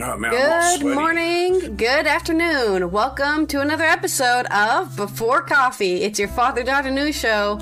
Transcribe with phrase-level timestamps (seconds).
[0.00, 0.32] Oh, man,
[0.80, 2.90] Good morning, good afternoon.
[2.90, 6.02] Welcome to another episode of Before Coffee.
[6.02, 7.56] It's your father daughter news show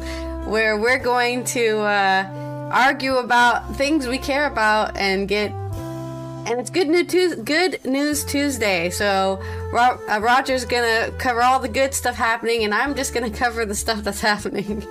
[0.47, 5.51] where we're going to uh, argue about things we care about and get.
[5.53, 8.91] And it's good news, Tues good news Tuesday.
[8.91, 9.39] So
[9.73, 13.65] Ro- uh, Roger's gonna cover all the good stuff happening, and I'm just gonna cover
[13.67, 14.87] the stuff that's happening.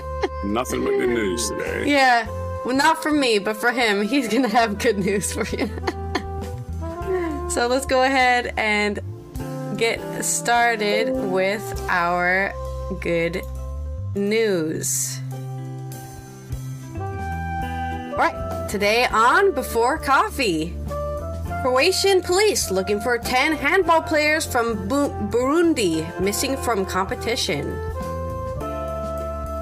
[0.44, 1.90] Nothing but good news today.
[1.90, 2.26] yeah,
[2.64, 5.70] well, not for me, but for him, he's gonna have good news for you.
[7.52, 8.98] so let's go ahead and
[9.76, 12.52] get started with our
[13.00, 13.42] good
[14.14, 15.18] news.
[16.98, 20.74] All right, today on Before Coffee.
[21.62, 27.70] Croatian police looking for 10 handball players from Bu- Burundi missing from competition.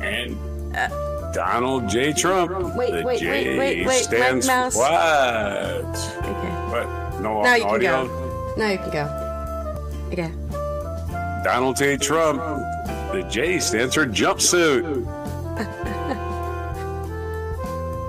[0.02, 0.36] And
[1.34, 2.12] Donald J.
[2.12, 2.50] Trump.
[2.50, 4.76] Uh, Wait, the wait, J wait, wait, wait, stands Mike Mouse.
[4.76, 4.88] what?
[6.24, 6.86] Okay.
[6.86, 6.99] What?
[7.20, 8.06] No Now you can audio.
[8.06, 8.54] go.
[8.56, 9.04] Now you can go.
[10.12, 10.32] Okay.
[11.44, 11.96] Donald J.
[11.96, 12.40] Trump.
[13.12, 14.84] The J stands for jumpsuit.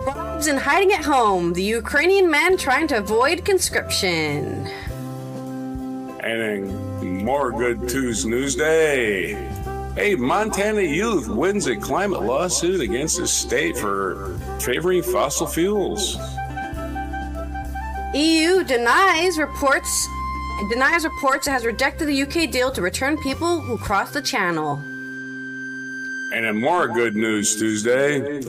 [0.05, 1.53] Robs and hiding at home.
[1.53, 4.67] The Ukrainian man trying to avoid conscription.
[6.23, 9.33] And then more good Tuesday news day.
[9.97, 16.17] A Montana youth wins a climate lawsuit against the state for favoring fossil fuels.
[18.13, 20.09] EU denies reports
[20.69, 24.75] denies reports it has rejected the UK deal to return people who cross the channel.
[26.33, 28.41] And in more good news Tuesday,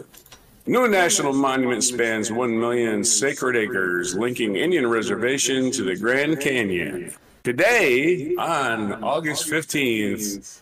[0.67, 7.15] new national monument spans 1 million sacred acres, linking Indian Reservation to the Grand Canyon.
[7.45, 10.61] Today, on August 15th,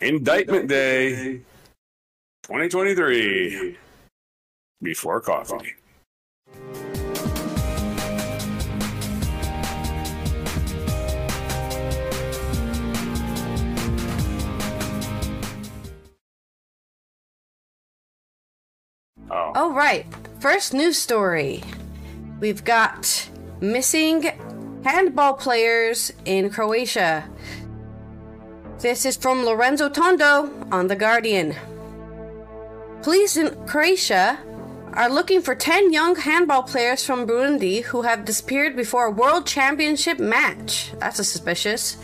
[0.00, 1.40] Indictment Day
[2.44, 3.76] 2023,
[4.82, 5.74] before coffee.
[19.34, 20.06] Oh, Oh right.
[20.38, 21.62] First news story.
[22.38, 23.28] We've got
[23.60, 24.22] missing
[24.84, 27.28] handball players in Croatia.
[28.78, 31.56] This is from Lorenzo Tondo on The Guardian.
[33.02, 34.38] Police in Croatia
[34.92, 39.46] are looking for 10 young handball players from Burundi who have disappeared before a world
[39.46, 40.92] championship match.
[41.00, 41.96] That's a suspicious.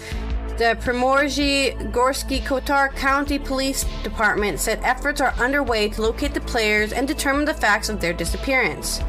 [0.61, 6.93] The Primorje Gorski Kotar County Police Department said efforts are underway to locate the players
[6.93, 9.01] and determine the facts of their disappearance.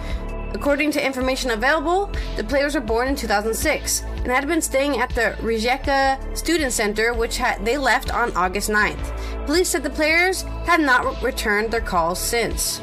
[0.53, 5.09] According to information available, the players were born in 2006 and had been staying at
[5.09, 9.45] the Rijeka Student Center, which had, they left on August 9th.
[9.45, 12.79] Police said the players had not re- returned their calls since.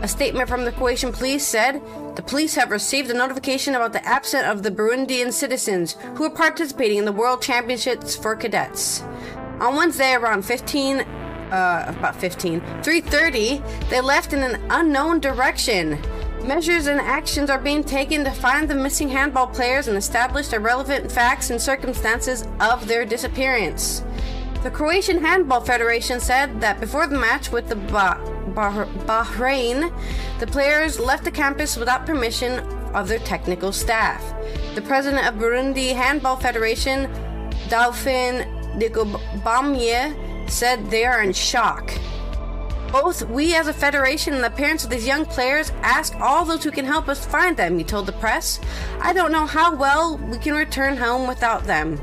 [0.00, 1.82] A statement from the Croatian police said
[2.16, 6.30] the police have received a notification about the absence of the Burundian citizens who are
[6.30, 9.02] participating in the World Championships for cadets.
[9.60, 15.98] On Wednesday, around 15, uh, about 15, 3:30, they left in an unknown direction.
[16.44, 20.58] Measures and actions are being taken to find the missing handball players and establish the
[20.58, 24.02] relevant facts and circumstances of their disappearance.
[24.62, 28.18] The Croatian Handball Federation said that before the match with the bah-
[28.54, 29.90] bah- Bahrain,
[30.38, 32.58] the players left the campus without permission
[32.94, 34.22] of their technical staff.
[34.74, 37.10] The president of Burundi Handball Federation,
[37.70, 38.44] Dauphin
[38.78, 41.90] Dikobamye, said they are in shock.
[42.92, 46.64] Both we as a federation and the parents of these young players ask all those
[46.64, 48.60] who can help us find them, he told the press.
[49.00, 51.98] I don't know how well we can return home without them.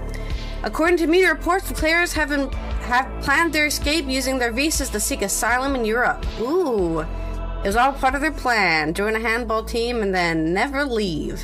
[0.63, 4.89] According to media reports, the players have, been, have planned their escape using their visas
[4.89, 6.25] to seek asylum in Europe.
[6.39, 10.83] Ooh, it was all part of their plan join a handball team and then never
[10.83, 11.43] leave.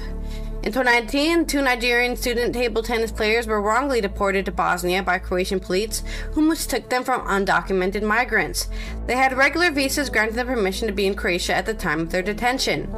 [0.63, 5.59] In 2019, two Nigerian student table tennis players were wrongly deported to Bosnia by Croatian
[5.59, 8.69] police, who mistook them for undocumented migrants.
[9.05, 12.11] They had regular visas granting them permission to be in Croatia at the time of
[12.11, 12.89] their detention.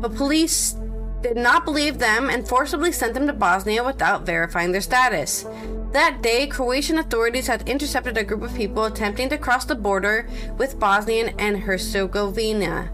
[0.00, 0.74] But police
[1.22, 5.46] did not believe them and forcibly sent them to Bosnia without verifying their status.
[5.92, 10.26] That day, Croatian authorities had intercepted a group of people attempting to cross the border
[10.56, 12.90] with Bosnia and Herzegovina.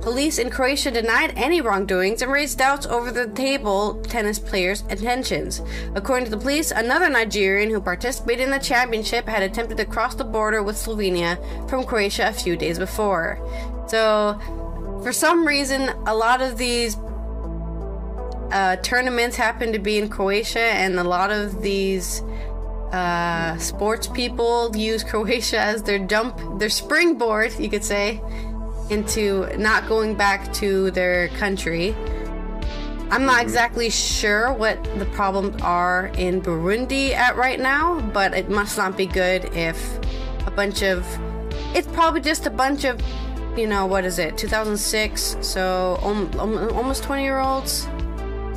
[0.00, 5.60] Police in Croatia denied any wrongdoings and raised doubts over the table tennis players' intentions.
[5.96, 10.14] According to the police, another Nigerian who participated in the championship had attempted to cross
[10.14, 11.36] the border with Slovenia
[11.68, 13.38] from Croatia a few days before.
[13.88, 14.38] So,
[15.02, 16.96] for some reason, a lot of these
[18.50, 22.22] uh, tournaments happen to be in Croatia, and a lot of these
[22.92, 28.20] uh, sports people use Croatia as their jump, their springboard, you could say,
[28.90, 31.94] into not going back to their country.
[33.10, 38.50] I'm not exactly sure what the problems are in Burundi at right now, but it
[38.50, 39.98] must not be good if
[40.46, 41.06] a bunch of.
[41.74, 43.00] It's probably just a bunch of,
[43.56, 45.38] you know, what is it, 2006?
[45.40, 47.86] So um, um, almost 20 year olds?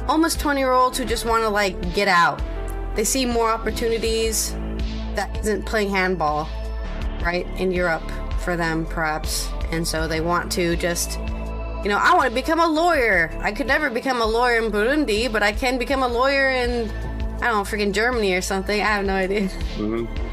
[0.07, 2.41] Almost 20 year olds who just want to, like, get out.
[2.95, 4.53] They see more opportunities
[5.15, 6.47] that isn't playing handball,
[7.23, 8.03] right, in Europe
[8.39, 9.49] for them, perhaps.
[9.71, 11.19] And so they want to just
[11.83, 13.31] you know, I want to become a lawyer.
[13.41, 16.91] I could never become a lawyer in Burundi, but I can become a lawyer in,
[17.41, 18.79] I don't know, freaking Germany or something.
[18.79, 19.47] I have no idea.
[19.77, 20.05] Mm-hmm.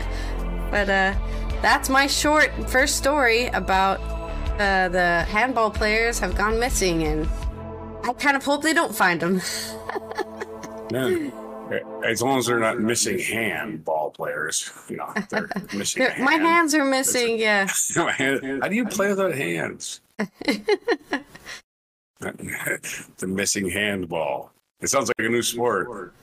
[0.70, 1.14] But uh,
[1.62, 4.00] that's my short first story about
[4.60, 7.26] uh, the handball players have gone missing, and
[8.04, 9.40] I kind of hope they don't find them.
[10.90, 11.30] yeah.
[12.02, 16.02] As long as they're not missing hand ball players, you know, they're missing.
[16.02, 16.24] hand.
[16.24, 17.38] My hands are missing.
[17.38, 17.68] Yeah.
[17.94, 20.00] How do you play without hands?
[22.20, 24.50] the missing handball.
[24.80, 26.14] It sounds like a new sport.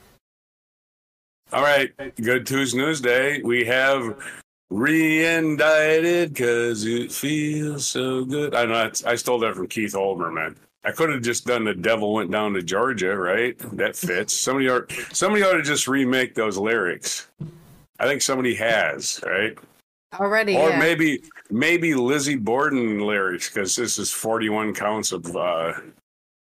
[1.53, 3.41] All right, good Tuesday News Day.
[3.43, 4.17] We have
[4.71, 8.55] re-indicted because it feels so good.
[8.55, 10.55] I know I stole that from Keith Olbermann.
[10.85, 13.57] I could have just done the devil went down to Georgia, right?
[13.75, 14.33] That fits.
[14.33, 17.27] Somebody ought, somebody ought to just remake those lyrics.
[17.99, 19.57] I think somebody has, right?
[20.13, 20.55] Already.
[20.55, 20.79] Or yeah.
[20.79, 25.73] maybe maybe Lizzie Borden lyrics because this is 41 counts of uh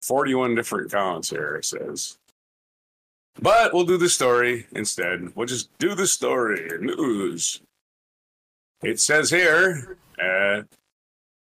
[0.02, 2.18] 41 different counts here it says.
[3.42, 5.36] But we'll do the story instead.
[5.36, 7.62] We'll just do the story news.
[8.84, 10.64] It says here, uh,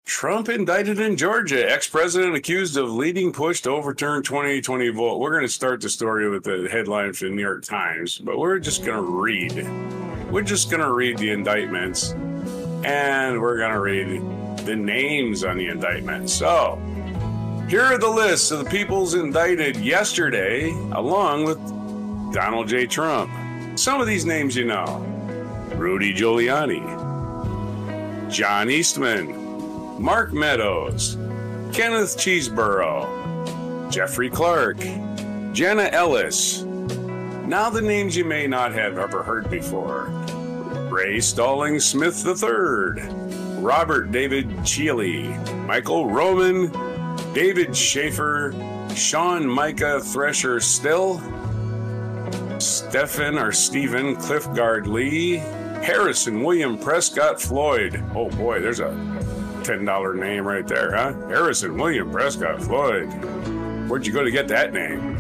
[0.09, 1.71] Trump indicted in Georgia.
[1.71, 5.19] Ex president accused of leading push to overturn 2020 vote.
[5.19, 8.39] We're going to start the story with the headline from the New York Times, but
[8.39, 9.69] we're just going to read.
[10.31, 12.13] We're just going to read the indictments
[12.85, 16.31] and we're going to read the names on the indictment.
[16.31, 16.81] So,
[17.69, 21.59] here are the lists of the people's indicted yesterday, along with
[22.33, 22.87] Donald J.
[22.87, 23.31] Trump.
[23.79, 25.05] Some of these names you know
[25.75, 26.81] Rudy Giuliani,
[28.31, 29.38] John Eastman,
[29.99, 31.17] Mark Meadows,
[31.73, 34.79] Kenneth Chesebro, Jeffrey Clark,
[35.53, 36.63] Jenna Ellis.
[36.63, 40.05] Now, the names you may not have ever heard before
[40.89, 43.03] Ray Stallings Smith III,
[43.61, 45.29] Robert David Cheeley,
[45.67, 46.71] Michael Roman,
[47.33, 48.55] David Shafer,
[48.95, 51.21] Shawn Micah Thresher Still,
[52.61, 55.37] Stephen or Stephen Cliffgard Lee,
[55.83, 58.03] Harrison William Prescott Floyd.
[58.15, 58.91] Oh boy, there's a
[59.65, 61.13] $10 name right there, huh?
[61.29, 63.07] Harrison William Prescott Floyd.
[63.89, 65.17] Where'd you go to get that name?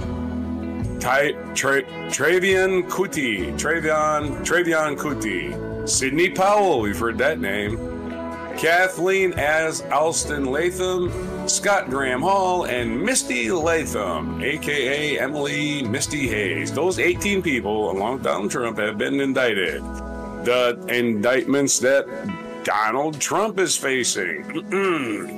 [1.01, 7.79] Ty, Tra, Travian Kutti, Travion, Travion Kutti, Sidney Powell, we've heard that name,
[8.59, 16.73] Cathleen as Alston Latham, Scott Graham Hall, and Misty Latham, aka Emily Misty Hayes.
[16.73, 19.81] Those 18 people, along with Donald Trump, have been indicted.
[20.45, 22.07] The indictments that
[22.69, 24.43] Donald Trump is facing.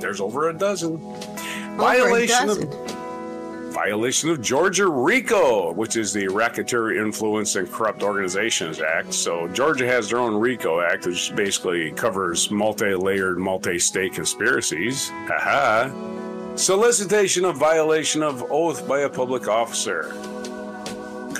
[0.01, 0.95] There's over a dozen.
[0.95, 2.67] Over Violation a dozen.
[2.67, 9.13] of violation of Georgia RICO, which is the Racketeer Influence and Corrupt Organizations Act.
[9.13, 15.07] So Georgia has their own RICO Act, which basically covers multi-layered, multi-state conspiracies.
[15.09, 16.57] Haha.
[16.57, 20.13] Solicitation of violation of oath by a public officer.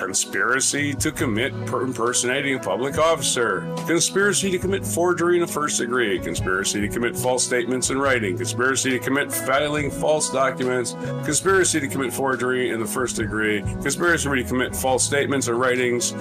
[0.01, 3.61] Conspiracy to commit per- impersonating a public officer.
[3.85, 6.17] Conspiracy to commit forgery in the first degree.
[6.17, 8.35] Conspiracy to commit false statements in writing.
[8.35, 10.93] Conspiracy to commit filing false documents.
[11.23, 13.61] Conspiracy to commit forgery in the first degree.
[13.61, 16.15] Conspiracy to commit false statements or writings.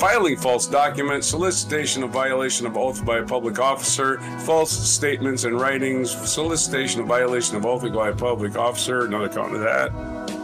[0.00, 5.60] Filing false documents, solicitation of violation of oath by a public officer, false statements and
[5.60, 10.35] writings, solicitation of violation of oath by a public officer, another count of that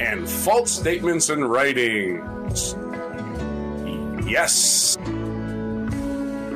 [0.00, 2.74] and false statements in writings.
[4.26, 4.96] Yes.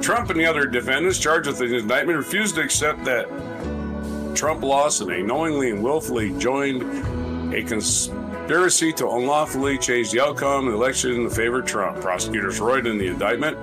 [0.00, 3.26] Trump and the other defendants charged with the indictment refused to accept that
[4.34, 10.66] Trump lost and they knowingly and willfully joined a conspiracy to unlawfully change the outcome
[10.66, 12.00] of the election in favor of Trump.
[12.00, 13.58] Prosecutors wrote in the indictment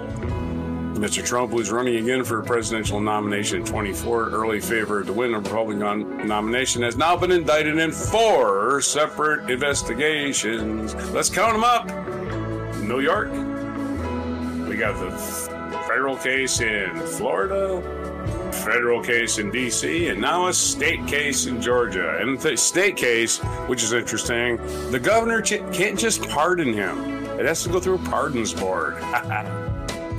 [1.02, 1.26] Mr.
[1.26, 4.30] Trump who's running again for a presidential nomination in 24.
[4.30, 10.94] Early favor to win a Republican nomination has now been indicted in four separate investigations.
[11.12, 11.88] Let's count them up.
[12.84, 13.32] New York.
[14.70, 15.10] We got the
[15.88, 17.82] federal case in Florida,
[18.64, 22.20] federal case in D.C., and now a state case in Georgia.
[22.22, 24.58] And the state case, which is interesting,
[24.92, 27.26] the governor ch- can't just pardon him.
[27.40, 28.98] It has to go through a pardons board.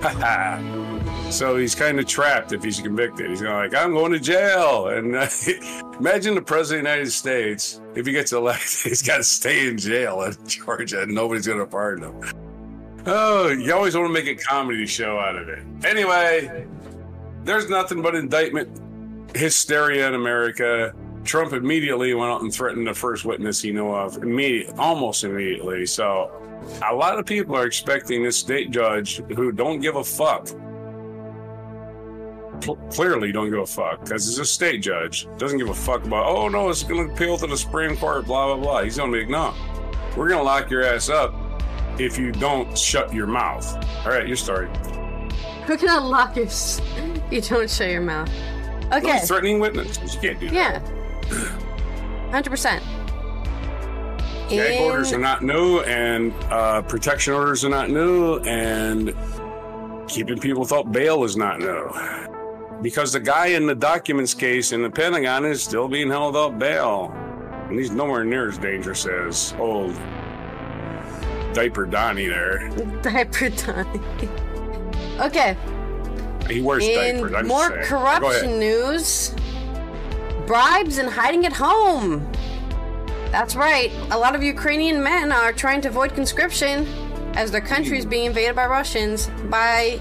[1.32, 3.30] So he's kind of trapped if he's convicted.
[3.30, 4.88] He's going like, I'm going to jail.
[4.88, 5.26] And uh,
[5.98, 9.66] imagine the president of the United States, if he gets elected, he's got to stay
[9.66, 13.02] in jail in Georgia and nobody's going to pardon him.
[13.06, 15.64] Oh, you always want to make a comedy show out of it.
[15.86, 16.66] Anyway,
[17.44, 18.68] there's nothing but indictment
[19.34, 20.94] hysteria in America.
[21.24, 25.86] Trump immediately went out and threatened the first witness he knew of, immediate, almost immediately.
[25.86, 26.41] So,
[26.88, 30.48] a lot of people are expecting this state judge who don't give a fuck
[32.90, 35.28] clearly don't give a fuck because he's a state judge.
[35.38, 38.26] Doesn't give a fuck about, oh no, it's going to appeal to the Supreme Court,
[38.26, 38.82] blah, blah, blah.
[38.82, 39.54] He's going to be, no,
[40.16, 41.34] we're going to lock your ass up
[41.98, 43.66] if you don't shut your mouth.
[44.04, 44.68] All right, your story.
[45.68, 46.80] We're going to lock you if
[47.30, 48.30] you don't shut your mouth.
[48.92, 49.20] Okay.
[49.20, 50.14] Threatening witnesses.
[50.14, 50.78] You can't do yeah.
[50.78, 50.88] that.
[51.30, 52.30] Yeah.
[52.42, 53.01] 100%.
[54.56, 59.14] Gag orders are not new, and uh, protection orders are not new, and
[60.08, 61.90] keeping people without bail is not new.
[62.82, 66.58] Because the guy in the documents case in the Pentagon is still being held without
[66.58, 67.12] bail.
[67.68, 69.94] And he's nowhere near as dangerous as old
[71.54, 72.68] Diaper Donnie there.
[73.02, 74.00] Diaper Donnie.
[75.20, 75.56] Okay.
[76.48, 77.34] He wears in diapers.
[77.34, 79.34] I'm more corruption news
[80.46, 82.30] bribes and hiding at home.
[83.32, 83.90] That's right.
[84.10, 86.86] A lot of Ukrainian men are trying to avoid conscription
[87.34, 89.98] as their country is being invaded by Russians by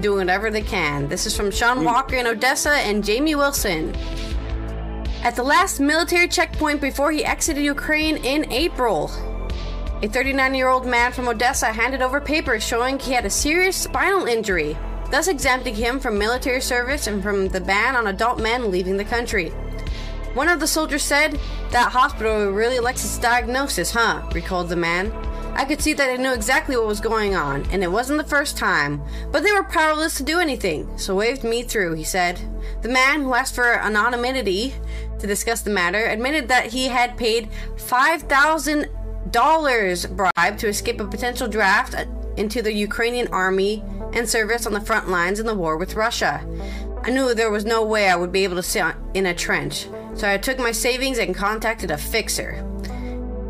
[0.00, 1.08] doing whatever they can.
[1.08, 1.84] This is from Shaun hmm.
[1.84, 3.92] Walker in Odessa and Jamie Wilson.
[5.24, 9.10] At the last military checkpoint before he exited Ukraine in April,
[10.02, 13.76] a 39 year old man from Odessa handed over papers showing he had a serious
[13.76, 14.78] spinal injury,
[15.10, 19.04] thus exempting him from military service and from the ban on adult men leaving the
[19.04, 19.52] country.
[20.34, 24.22] One of the soldiers said, That hospital really likes its diagnosis, huh?
[24.32, 25.10] recalled the man.
[25.54, 28.28] I could see that they knew exactly what was going on, and it wasn't the
[28.28, 32.40] first time, but they were powerless to do anything, so waved me through, he said.
[32.82, 34.74] The man, who asked for anonymity
[35.18, 41.48] to discuss the matter, admitted that he had paid $5,000 bribe to escape a potential
[41.48, 41.96] draft
[42.36, 43.82] into the Ukrainian army
[44.12, 46.46] and service on the front lines in the war with Russia.
[47.02, 48.84] I knew there was no way I would be able to sit
[49.14, 52.64] in a trench, so I took my savings and contacted a fixer.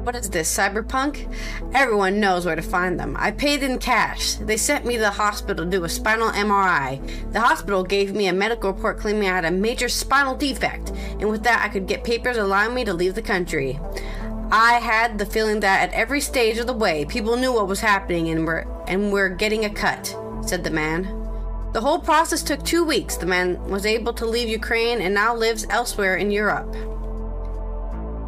[0.05, 1.33] What is this, cyberpunk?
[1.75, 3.17] Everyone knows where to find them.
[3.19, 4.35] I paid in cash.
[4.35, 7.33] They sent me to the hospital to do a spinal MRI.
[7.33, 11.29] The hospital gave me a medical report claiming I had a major spinal defect, and
[11.29, 13.79] with that, I could get papers allowing me to leave the country.
[14.51, 17.81] I had the feeling that at every stage of the way, people knew what was
[17.81, 21.20] happening and were and were getting a cut, said the man.
[21.73, 23.17] The whole process took two weeks.
[23.17, 26.75] The man was able to leave Ukraine and now lives elsewhere in Europe.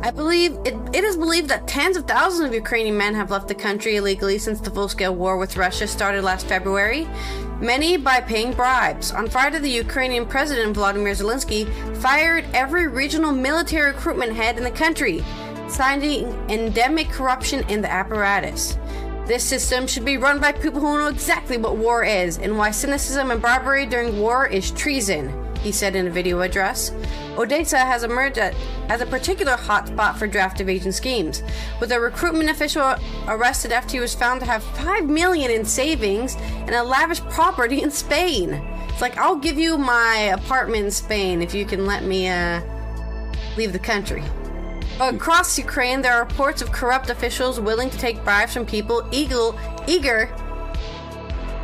[0.04, 3.48] I believe it, it is believed that tens of thousands of Ukrainian men have left
[3.48, 7.08] the country illegally since the full scale war with Russia started last February,
[7.60, 9.10] many by paying bribes.
[9.10, 14.70] On Friday, the Ukrainian President Volodymyr Zelensky fired every regional military recruitment head in the
[14.70, 15.24] country,
[15.68, 18.76] citing endemic corruption in the apparatus.
[19.32, 22.70] This system should be run by people who know exactly what war is and why
[22.70, 26.92] cynicism and barbarity during war is treason, he said in a video address.
[27.38, 31.42] Odessa has emerged as a particular hotspot for draft evasion schemes,
[31.80, 32.94] with a recruitment official
[33.26, 37.80] arrested after he was found to have 5 million in savings and a lavish property
[37.80, 38.52] in Spain.
[38.90, 42.60] It's like, I'll give you my apartment in Spain if you can let me uh,
[43.56, 44.24] leave the country.
[45.00, 49.52] Across Ukraine, there are reports of corrupt officials willing to take bribes from people eager,
[49.88, 50.26] eager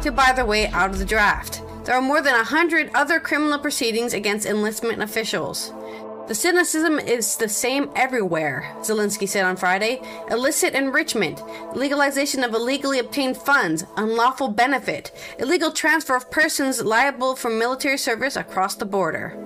[0.02, 1.62] to buy their way out of the draft.
[1.84, 5.72] There are more than a hundred other criminal proceedings against enlistment officials.
[6.26, 10.02] The cynicism is the same everywhere, Zelensky said on Friday.
[10.30, 11.42] Illicit enrichment,
[11.74, 18.36] legalization of illegally obtained funds, unlawful benefit, illegal transfer of persons liable for military service
[18.36, 19.38] across the border.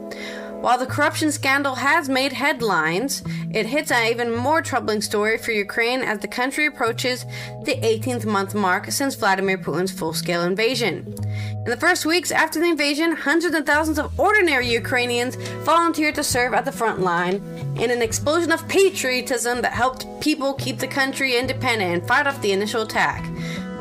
[0.62, 5.50] While the corruption scandal has made headlines, it hits an even more troubling story for
[5.50, 7.26] Ukraine as the country approaches
[7.64, 11.16] the 18th month mark since Vladimir Putin's full scale invasion.
[11.26, 16.22] In the first weeks after the invasion, hundreds and thousands of ordinary Ukrainians volunteered to
[16.22, 17.42] serve at the front line
[17.80, 22.40] in an explosion of patriotism that helped people keep the country independent and fight off
[22.40, 23.28] the initial attack.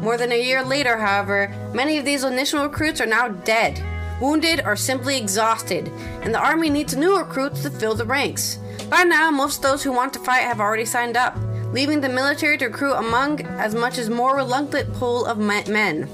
[0.01, 3.79] More than a year later, however, many of these initial recruits are now dead
[4.21, 8.59] wounded, or simply exhausted, and the army needs new recruits to fill the ranks.
[8.89, 11.35] By now, most of those who want to fight have already signed up,
[11.73, 16.07] leaving the military to recruit among as much as more reluctant pool of men.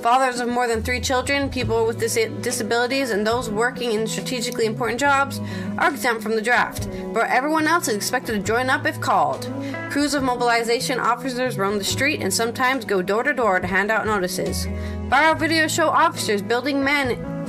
[0.00, 4.64] Fathers of more than three children, people with dis- disabilities, and those working in strategically
[4.64, 5.40] important jobs
[5.76, 9.52] are exempt from the draft, but everyone else is expected to join up if called.
[9.90, 13.90] Crews of mobilization officers roam the street and sometimes go door to door to hand
[13.90, 14.66] out notices.
[15.08, 17.39] Viral videos show officers building men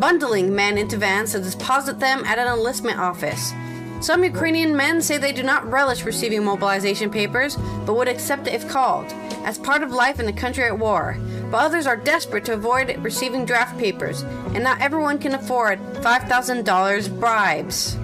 [0.00, 3.52] bundling men into vans to deposit them at an enlistment office.
[4.00, 8.54] Some Ukrainian men say they do not relish receiving mobilization papers, but would accept it
[8.54, 9.06] if called,
[9.44, 11.16] as part of life in a country at war.
[11.50, 14.22] But others are desperate to avoid receiving draft papers,
[14.54, 17.98] and not everyone can afford $5,000 bribes.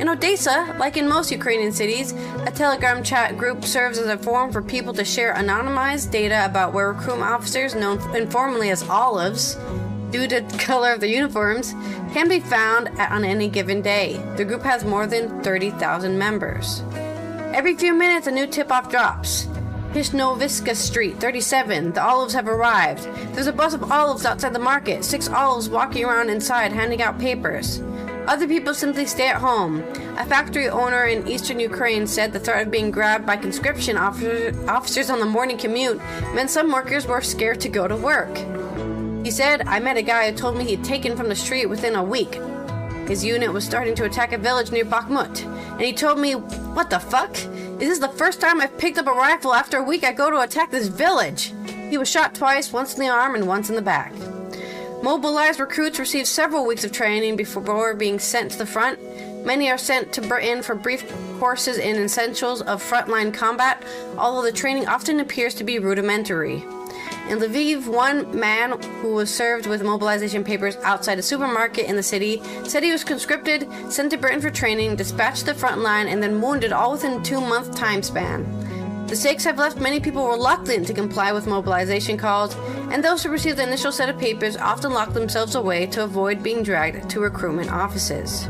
[0.00, 2.12] In Odessa, like in most Ukrainian cities,
[2.46, 6.72] a Telegram chat group serves as a forum for people to share anonymized data about
[6.72, 9.56] where recruitment officers, known informally as olives,
[10.10, 11.72] due to the color of their uniforms,
[12.12, 14.20] can be found on any given day.
[14.36, 16.82] The group has more than 30,000 members.
[17.54, 19.46] Every few minutes, a new tip off drops.
[19.92, 21.92] Hishnoviska Street, 37.
[21.92, 23.04] The olives have arrived.
[23.34, 25.02] There's a bus of olives outside the market.
[25.02, 27.80] Six olives walking around inside handing out papers.
[28.26, 29.82] Other people simply stay at home.
[30.18, 35.08] A factory owner in eastern Ukraine said the threat of being grabbed by conscription officers
[35.08, 35.98] on the morning commute
[36.34, 38.36] meant some workers were scared to go to work.
[39.28, 41.96] He said, I met a guy who told me he'd taken from the street within
[41.96, 42.40] a week.
[43.06, 46.88] His unit was starting to attack a village near Bakhmut, and he told me, What
[46.88, 47.36] the fuck?
[47.36, 50.30] Is this the first time I've picked up a rifle after a week I go
[50.30, 51.52] to attack this village?
[51.90, 54.14] He was shot twice, once in the arm and once in the back.
[55.02, 58.98] Mobilized recruits receive several weeks of training before being sent to the front.
[59.44, 61.04] Many are sent to Britain for brief
[61.38, 63.84] courses in essentials of frontline combat,
[64.16, 66.64] although the training often appears to be rudimentary.
[67.28, 72.02] In Lviv, one man who was served with mobilization papers outside a supermarket in the
[72.02, 76.08] city said he was conscripted, sent to Britain for training, dispatched to the front line,
[76.08, 78.46] and then wounded all within a two month time span.
[79.08, 82.56] The stakes have left many people reluctant to comply with mobilization calls,
[82.90, 86.42] and those who receive the initial set of papers often lock themselves away to avoid
[86.42, 88.48] being dragged to recruitment offices.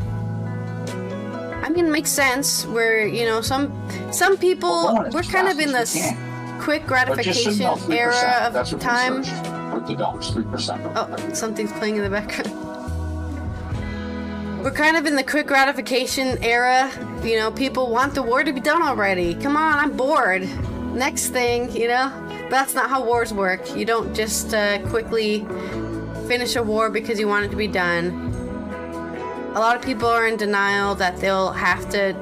[1.63, 2.65] I mean, it makes sense.
[2.65, 3.73] Where you know some
[4.13, 6.13] some people we're kind of in this
[6.59, 7.61] quick gratification
[7.91, 9.23] era of That's time.
[9.97, 10.81] dollars, three percent.
[10.95, 12.53] Oh, something's playing in the background.
[14.63, 16.91] We're kind of in the quick gratification era.
[17.23, 19.33] You know, people want the war to be done already.
[19.35, 20.47] Come on, I'm bored.
[20.93, 22.11] Next thing, you know?
[22.27, 23.75] But That's not how wars work.
[23.75, 25.45] You don't just uh, quickly
[26.27, 28.33] finish a war because you want it to be done.
[29.55, 32.13] A lot of people are in denial that they'll have to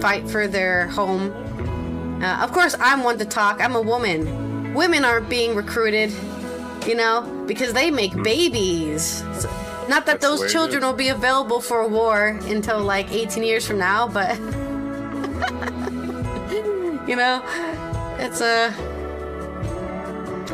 [0.00, 1.32] fight for their home.
[2.22, 3.60] Uh, of course, I'm one to talk.
[3.60, 4.72] I'm a woman.
[4.74, 6.12] Women aren't being recruited,
[6.86, 9.22] you know, because they make babies.
[9.40, 9.50] So-
[9.88, 13.66] not that That's those children will be available for a war until like 18 years
[13.66, 14.38] from now, but
[17.06, 17.42] you know,
[18.18, 18.72] it's a.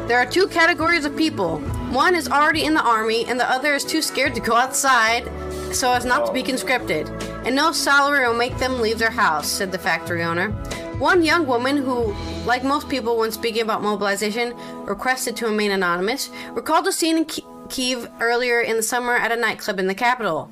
[0.09, 1.61] There are two categories of people.
[1.90, 5.31] One is already in the army, and the other is too scared to go outside
[5.73, 7.09] so as not to be conscripted.
[7.44, 10.53] And no salary will make them leave their house, said the factory owner.
[11.00, 16.28] One young woman who, like most people when speaking about mobilization, requested to remain anonymous,
[16.50, 17.26] recalled a scene in
[17.70, 20.50] Kiev earlier in the summer at a nightclub in the capital.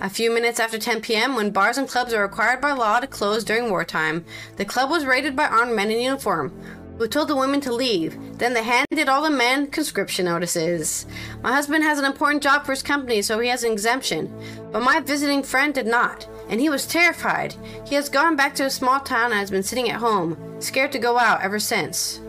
[0.00, 3.08] A few minutes after 10 p.m., when bars and clubs are required by law to
[3.08, 6.52] close during wartime, the club was raided by armed men in uniform,
[6.96, 8.16] who told the women to leave.
[8.38, 11.06] Then they handed all the men conscription notices.
[11.42, 14.32] My husband has an important job for his company, so he has an exemption.
[14.70, 17.54] But my visiting friend did not, and he was terrified.
[17.86, 20.92] He has gone back to a small town and has been sitting at home, scared
[20.92, 22.20] to go out ever since.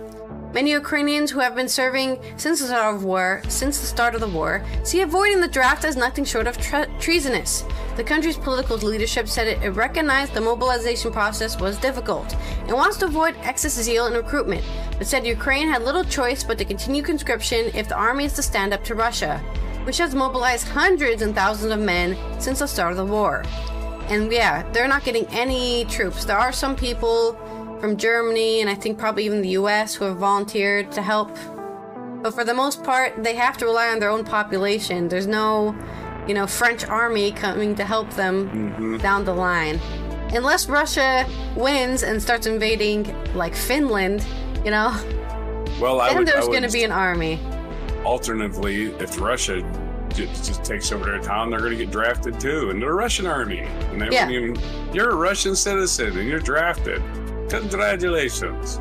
[0.52, 4.22] Many Ukrainians who have been serving since the start of war, since the start of
[4.22, 7.64] the war, see avoiding the draft as nothing short of tre- treasonous.
[7.98, 12.98] The country's political leadership said it, it recognized the mobilization process was difficult and wants
[12.98, 14.64] to avoid excess zeal in recruitment,
[14.98, 18.42] but said Ukraine had little choice but to continue conscription if the army is to
[18.42, 19.38] stand up to Russia,
[19.84, 23.44] which has mobilized hundreds and thousands of men since the start of the war.
[24.10, 26.26] And yeah, they're not getting any troops.
[26.26, 27.34] There are some people
[27.80, 31.30] from Germany and I think probably even the US who have volunteered to help.
[32.22, 35.08] But for the most part, they have to rely on their own population.
[35.08, 35.76] There's no,
[36.28, 38.98] you know, French army coming to help them mm-hmm.
[38.98, 39.80] down the line.
[40.34, 44.26] Unless Russia wins and starts invading like Finland,
[44.66, 44.94] you know,
[45.80, 47.40] Well, I then would, there's going to be an army.
[48.04, 49.64] alternatively, if Russia
[50.14, 53.26] just, just takes over their town, they're going to get drafted too into the Russian
[53.28, 53.60] army.
[53.60, 54.30] And they Yeah.
[54.30, 54.56] even,
[54.94, 57.02] you're a Russian citizen and you're drafted.
[57.50, 58.80] Congratulations.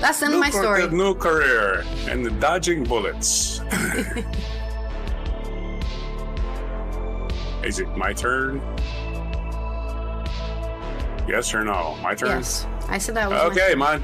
[0.00, 0.86] That's the end of my story.
[0.86, 3.60] the new career and the dodging bullets.
[7.62, 8.60] Is it my turn?
[11.28, 11.96] Yes or no?
[12.02, 12.30] My turn?
[12.30, 14.02] Yes, I said that was Okay, man.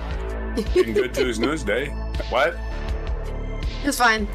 [0.76, 1.86] In Good News News Day.
[2.28, 2.54] What?
[3.82, 4.28] It's fine.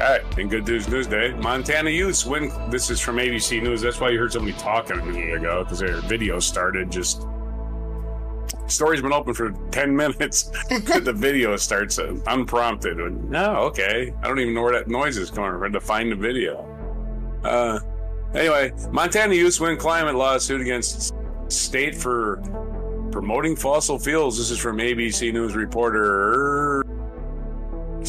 [0.00, 2.50] All right, in Good News News Day, Montana youths win.
[2.70, 3.82] This is from ABC News.
[3.82, 6.90] That's why you heard somebody talking a minute ago because their video started.
[6.90, 7.26] Just
[8.66, 10.44] story's been open for ten minutes.
[10.68, 12.96] the video starts uh, unprompted.
[12.96, 15.70] No, okay, I don't even know where that noise is coming from.
[15.70, 16.64] To find the video.
[17.44, 17.80] Uh,
[18.34, 21.12] anyway, Montana youth win climate lawsuit against
[21.48, 22.40] state for
[23.12, 24.38] promoting fossil fuels.
[24.38, 26.84] This is from ABC News reporter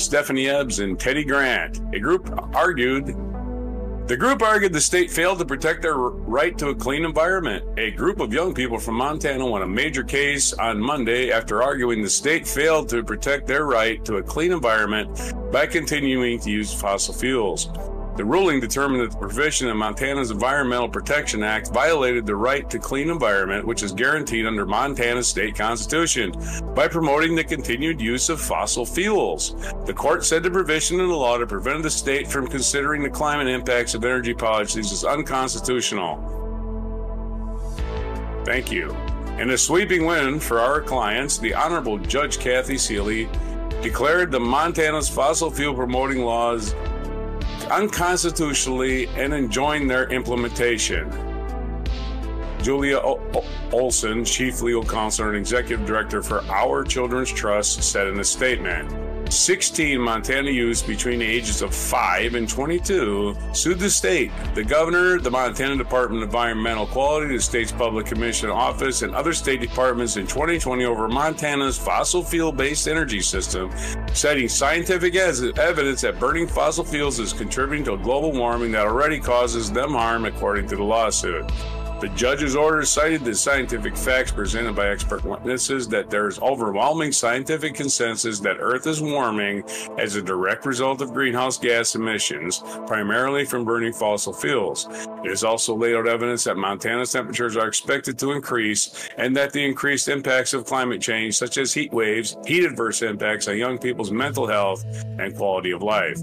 [0.02, 1.80] Stephanie Ebbs and Teddy Grant.
[1.94, 3.16] A group argued
[4.08, 7.64] the group argued the state failed to protect their right to a clean environment.
[7.80, 12.02] A group of young people from Montana won a major case on Monday after arguing
[12.02, 16.74] the state failed to protect their right to a clean environment by continuing to use
[16.74, 17.70] fossil fuels.
[18.22, 22.78] The ruling determined that the provision in Montana's Environmental Protection Act violated the right to
[22.78, 26.32] clean environment, which is guaranteed under Montana's state constitution,
[26.76, 29.56] by promoting the continued use of fossil fuels.
[29.88, 33.10] The court said the provision in the law to prevent the state from considering the
[33.10, 36.22] climate impacts of energy policies is unconstitutional.
[38.46, 38.96] Thank you.
[39.40, 43.28] In a sweeping win for our clients, the Honorable Judge Kathy Seeley
[43.82, 46.76] declared the Montana's fossil fuel promoting laws
[47.72, 51.10] unconstitutionally and enjoined their implementation.
[52.62, 53.00] Julia
[53.72, 59.11] Olson, Chief Legal Counsel and Executive Director for Our Children's Trust, said in a statement
[59.32, 65.20] 16 Montana youths between the ages of 5 and 22 sued the state, the governor,
[65.20, 70.18] the Montana Department of Environmental Quality, the state's Public Commission Office, and other state departments
[70.18, 73.72] in 2020 over Montana's fossil fuel based energy system,
[74.14, 79.72] citing scientific evidence that burning fossil fuels is contributing to global warming that already causes
[79.72, 81.50] them harm, according to the lawsuit.
[82.02, 87.12] The judge's order cited the scientific facts presented by expert witnesses that there is overwhelming
[87.12, 89.64] scientific consensus that Earth is warming
[90.00, 94.88] as a direct result of greenhouse gas emissions, primarily from burning fossil fuels.
[95.24, 99.54] It has also laid out evidence that Montana's temperatures are expected to increase and that
[99.54, 103.78] the increased impacts of climate change, such as heat waves, heat adverse impacts on young
[103.78, 104.84] people's mental health
[105.20, 106.18] and quality of life.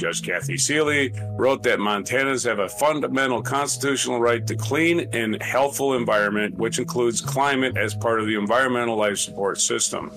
[0.00, 5.92] Judge Kathy Seeley wrote that Montanans have a fundamental constitutional right to clean and healthful
[5.92, 10.10] environment, which includes climate as part of the environmental life support system.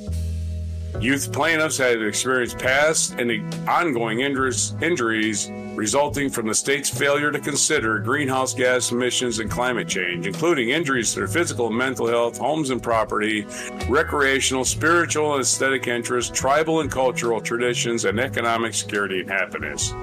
[0.99, 7.99] Youth plaintiffs had experienced past and ongoing injuries, resulting from the state's failure to consider
[7.99, 12.69] greenhouse gas emissions and climate change, including injuries to their physical and mental health, homes
[12.69, 13.45] and property,
[13.89, 19.93] recreational, spiritual and aesthetic interests, tribal and cultural traditions, and economic security and happiness.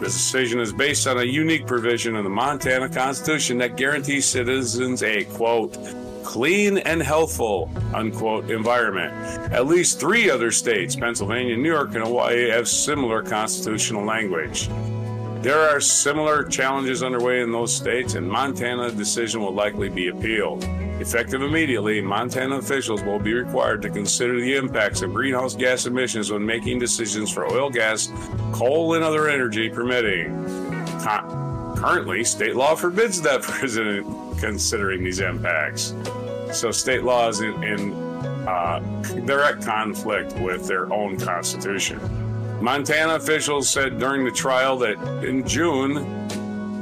[0.00, 5.04] This decision is based on a unique provision in the Montana Constitution that guarantees citizens
[5.04, 5.76] a quote
[6.22, 9.12] clean and healthful, unquote, environment.
[9.52, 14.68] At least three other states, Pennsylvania, New York, and Hawaii, have similar constitutional language.
[15.42, 20.64] There are similar challenges underway in those states, and Montana decision will likely be appealed.
[21.00, 26.30] Effective immediately, Montana officials will be required to consider the impacts of greenhouse gas emissions
[26.30, 28.08] when making decisions for oil, gas,
[28.52, 30.30] coal, and other energy permitting.
[31.76, 34.06] Currently, state law forbids that president
[34.42, 35.94] considering these impacts.
[36.52, 37.92] So state laws in, in
[38.46, 38.80] uh,
[39.24, 42.00] direct conflict with their own constitution.
[42.60, 46.28] Montana officials said during the trial that in June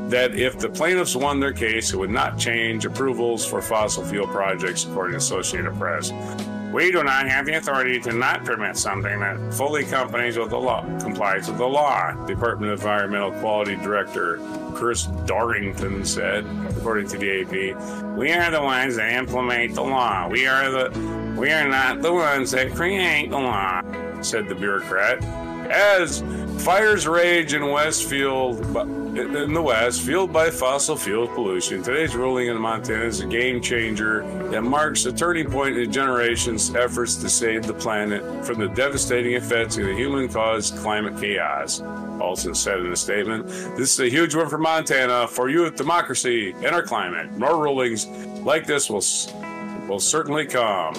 [0.08, 4.26] that if the plaintiffs won their case, it would not change approvals for fossil fuel
[4.26, 6.10] projects, according to Associated Press.
[6.72, 10.58] We do not have the authority to not permit something that fully complies with the
[10.58, 10.82] law.
[11.00, 12.12] Complies with the law.
[12.26, 14.38] Department of Environmental Quality Director
[14.74, 18.16] Chris Dorrington said, according to the AP.
[18.16, 20.28] We are the ones that implement the law.
[20.28, 23.82] We are the we are not the ones that create the law,
[24.22, 25.24] said the bureaucrat.
[25.70, 26.22] As
[26.60, 28.60] fires rage in Westfield,
[29.16, 33.62] in the West, fueled by fossil fuel pollution, today's ruling in Montana is a game
[33.62, 38.68] changer that marks a turning point in generation's efforts to save the planet from the
[38.68, 41.80] devastating effects of the human caused climate chaos.
[42.20, 43.46] Olson said in a statement,
[43.76, 47.32] This is a huge win for Montana, for youth, democracy, and our climate.
[47.38, 48.06] More rulings
[48.44, 49.02] like this will,
[49.88, 50.94] will certainly come.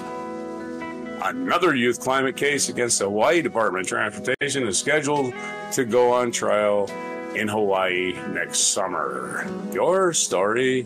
[1.23, 5.33] Another youth climate case against the Hawaii Department of Transportation is scheduled
[5.73, 6.89] to go on trial
[7.35, 9.47] in Hawaii next summer.
[9.71, 10.85] Your story.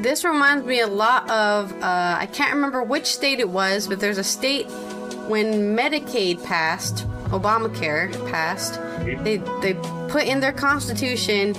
[0.00, 4.00] This reminds me a lot of, uh, I can't remember which state it was, but
[4.00, 4.66] there's a state
[5.28, 8.80] when Medicaid passed, Obamacare passed,
[9.22, 9.74] they, they
[10.08, 11.54] put in their constitution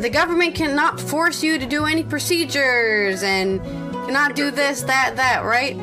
[0.00, 3.62] the government cannot force you to do any procedures and
[4.06, 5.76] cannot do this, that, that, right?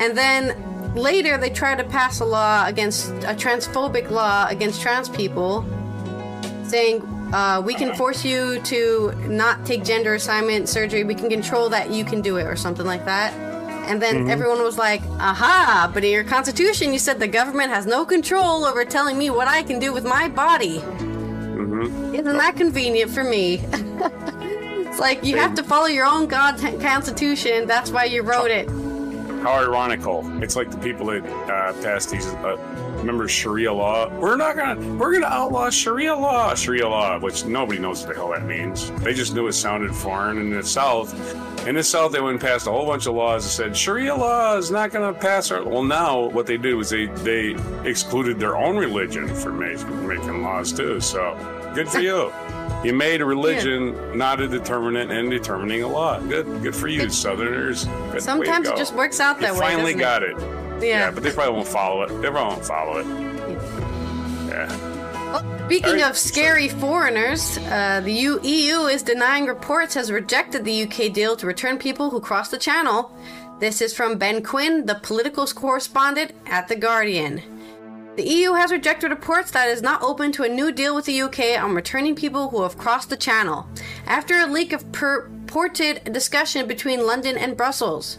[0.00, 5.08] And then later they tried to pass a law against a transphobic law against trans
[5.08, 5.64] people,
[6.64, 11.04] saying uh, we can force you to not take gender assignment surgery.
[11.04, 13.32] We can control that you can do it or something like that.
[13.88, 14.30] And then mm-hmm.
[14.30, 18.64] everyone was like, aha, but in your constitution, you said the government has no control
[18.64, 20.78] over telling me what I can do with my body.
[20.78, 22.14] Mm-hmm.
[22.14, 23.60] Isn't that convenient for me?
[23.72, 27.66] it's like you have to follow your own God constitution.
[27.66, 28.68] That's why you wrote it.
[29.42, 30.22] How ironical!
[30.42, 32.26] It's like the people that uh, passed these.
[32.26, 32.56] Uh,
[32.98, 34.08] remember Sharia law?
[34.18, 34.96] We're not gonna.
[34.96, 36.54] We're gonna outlaw Sharia law.
[36.54, 38.90] Sharia law, which nobody knows what the hell that means.
[39.02, 40.36] They just knew it sounded foreign.
[40.36, 41.14] In the South,
[41.66, 44.14] in the South, they went and passed a whole bunch of laws that said Sharia
[44.14, 45.50] law is not gonna pass.
[45.50, 50.42] Our, well, now what they did was they they excluded their own religion from making
[50.42, 51.00] laws too.
[51.00, 51.34] So
[51.74, 52.30] good for you.
[52.82, 54.14] You made a religion yeah.
[54.14, 56.18] not a determinant and determining a law.
[56.18, 57.84] Good, good for you, Southerners.
[57.84, 59.60] Good Sometimes it just works out that you way.
[59.60, 60.30] Finally got it?
[60.30, 60.40] it.
[60.82, 60.86] Yeah.
[60.86, 61.10] yeah.
[61.10, 62.08] but they probably won't follow it.
[62.22, 63.06] They probably won't follow it.
[64.48, 64.90] Yeah.
[65.30, 66.10] Well, speaking right.
[66.10, 71.36] of scary so, foreigners, uh, the EU is denying reports has rejected the UK deal
[71.36, 73.14] to return people who cross the channel.
[73.60, 77.59] This is from Ben Quinn, the political correspondent at The Guardian.
[78.16, 81.04] The EU has rejected reports that it is not open to a new deal with
[81.04, 83.68] the UK on returning people who have crossed the channel,
[84.04, 88.18] after a leak of purported discussion between London and Brussels.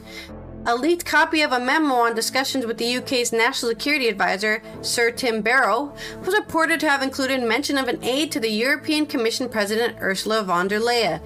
[0.65, 5.11] A leaked copy of a memo on discussions with the UK's National Security Advisor, Sir
[5.11, 9.49] Tim Barrow, was reported to have included mention of an aid to the European Commission
[9.49, 11.19] President Ursula von der Leyen,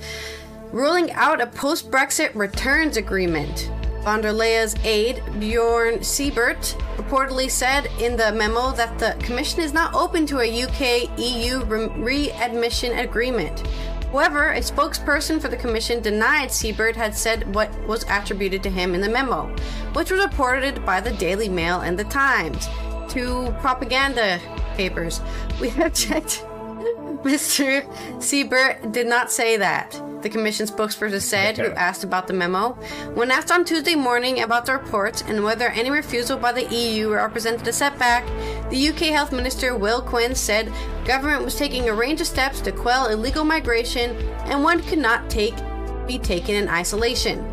[0.71, 3.69] ruling out a post Brexit returns agreement.
[4.05, 9.73] Von der Leyen's aide, Bjorn Seibert, reportedly said in the memo that the Commission is
[9.73, 13.67] not open to a UK EU readmission agreement.
[14.11, 18.93] However, a spokesperson for the Commission denied Seibert had said what was attributed to him
[18.93, 19.47] in the memo,
[19.93, 22.69] which was reported by the Daily Mail and the Times,
[23.09, 24.39] two propaganda
[24.75, 25.19] papers.
[25.59, 26.45] We have checked.
[27.25, 27.83] Mr.
[28.19, 32.71] Seibert did not say that the Commission spokesperson said, who asked about the memo.
[33.13, 37.13] When asked on Tuesday morning about the report and whether any refusal by the EU
[37.13, 38.25] represented a setback,
[38.71, 40.73] the UK Health Minister Will Quince said
[41.05, 45.29] government was taking a range of steps to quell illegal migration and one could not
[45.29, 45.53] take
[46.07, 47.45] be taken in isolation.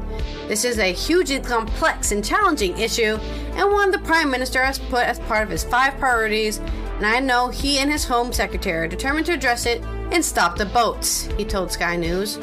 [0.49, 3.19] This is a hugely complex and challenging issue,
[3.55, 7.21] and one the Prime Minister has put as part of his five priorities, and I
[7.21, 9.83] know he and his Home Secretary are determined to address it
[10.13, 12.39] and stop the boats, he told Sky News.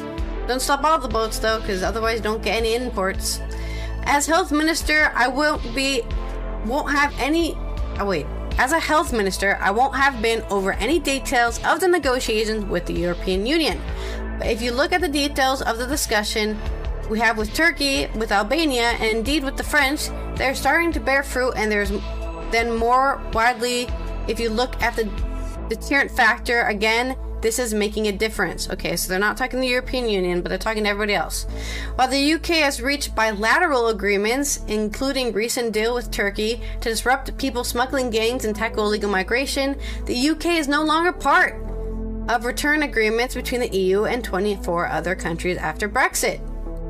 [0.50, 3.40] Don't stop all the boats though, because otherwise don't get any imports.
[4.02, 6.02] As health minister, I won't be,
[6.66, 7.54] won't have any.
[8.00, 8.26] Oh wait.
[8.58, 12.84] As a health minister, I won't have been over any details of the negotiations with
[12.86, 13.80] the European Union.
[14.38, 16.58] But if you look at the details of the discussion
[17.08, 21.22] we have with Turkey, with Albania, and indeed with the French, they're starting to bear
[21.22, 21.92] fruit, and there's
[22.50, 23.86] then more widely.
[24.26, 25.08] If you look at the
[25.68, 28.68] deterrent factor again, this is making a difference.
[28.70, 31.44] Okay, so they're not talking the European Union, but they're talking to everybody else.
[31.94, 37.64] While the UK has reached bilateral agreements, including recent deal with Turkey to disrupt people
[37.64, 41.54] smuggling gangs and tackle illegal migration, the UK is no longer part
[42.28, 46.38] of return agreements between the EU and 24 other countries after Brexit.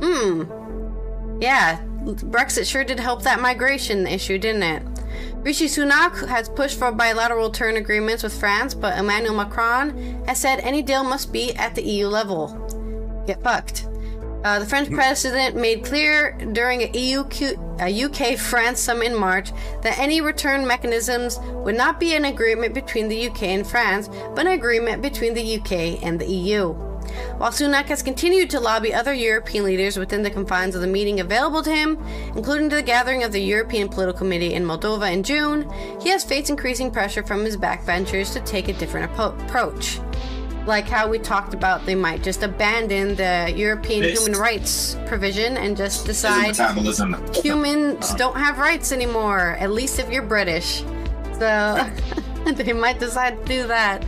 [0.02, 1.40] Hmm.
[1.40, 4.99] Yeah, Brexit sure did help that migration issue, didn't it?
[5.42, 10.61] Rishi Sunak has pushed for bilateral turn agreements with France, but Emmanuel Macron has said
[10.61, 12.48] any deal must be at the EU level.
[13.26, 13.87] Get fucked.
[14.44, 17.24] Uh, the French president made clear during a, EU,
[17.81, 19.50] a UK France summit in March
[19.83, 24.46] that any return mechanisms would not be an agreement between the UK and France, but
[24.46, 26.89] an agreement between the UK and the EU.
[27.38, 31.20] While Sunak has continued to lobby other European leaders within the confines of the meeting
[31.20, 31.98] available to him,
[32.36, 36.50] including the gathering of the European Political Committee in Moldova in June, he has faced
[36.50, 40.00] increasing pressure from his backbenchers to take a different approach.
[40.66, 45.76] Like how we talked about, they might just abandon the European human rights provision and
[45.76, 46.54] just decide
[47.34, 50.84] humans don't have rights anymore, at least if you're British.
[51.38, 51.90] So
[52.54, 54.04] they might decide to do that.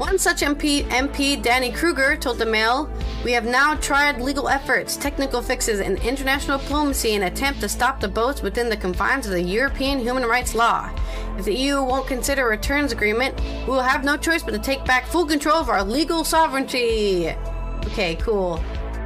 [0.00, 2.88] One such MP, MP Danny Kruger told the Mail,
[3.22, 7.68] "We have now tried legal efforts, technical fixes, and international diplomacy in an attempt to
[7.68, 10.88] stop the boats within the confines of the European human rights law.
[11.36, 14.58] If the EU won't consider a returns agreement, we will have no choice but to
[14.58, 17.36] take back full control of our legal sovereignty."
[17.84, 18.64] Okay, cool.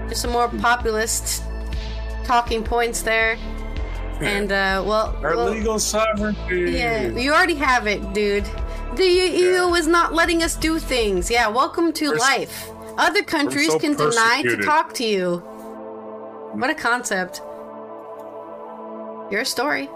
[0.08, 1.42] Just some more populist
[2.22, 3.36] talking points there.
[4.20, 6.70] And uh, well, our well, legal sovereignty.
[6.70, 8.48] Yeah, you already have it, dude.
[8.96, 9.74] The EU yeah.
[9.74, 11.28] is not letting us do things.
[11.28, 12.70] Yeah, welcome to we're life.
[12.96, 15.38] Other countries so can deny to talk to you.
[16.52, 17.42] What a concept.
[19.32, 19.88] Your story.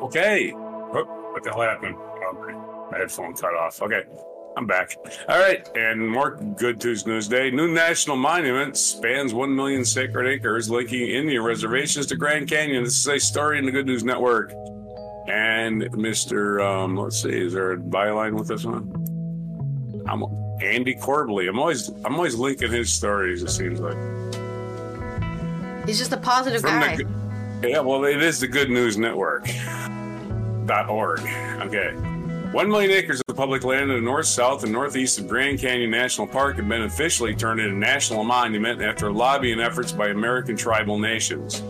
[0.00, 0.50] Okay.
[0.50, 1.96] What the hell happened?
[1.98, 3.82] Oh, my headphone cut off.
[3.82, 4.04] Okay.
[4.56, 4.96] I'm back.
[5.28, 7.50] All right, and more Good Tuesday News Day.
[7.50, 12.84] New national monument spans 1 million sacred acres, linking Indian reservations to Grand Canyon.
[12.84, 14.52] This is a story in the Good News Network.
[15.28, 16.64] And Mr.
[16.64, 18.90] Um, let's see, is there a byline with this one?
[20.08, 20.24] I'm,
[20.62, 21.48] Andy Corbley.
[21.48, 23.42] I'm always I'm always linking his stories.
[23.42, 23.96] It seems like
[25.86, 26.96] He's just a positive From guy.
[26.96, 29.46] the, yeah, well, it is the Good News Network.
[30.66, 31.20] Dot org.
[31.62, 31.92] Okay.
[32.52, 35.90] One million acres of public land in the north, south, and northeast of Grand Canyon
[35.90, 40.56] National Park have been officially turned into a national monument after lobbying efforts by American
[40.56, 41.62] tribal nations.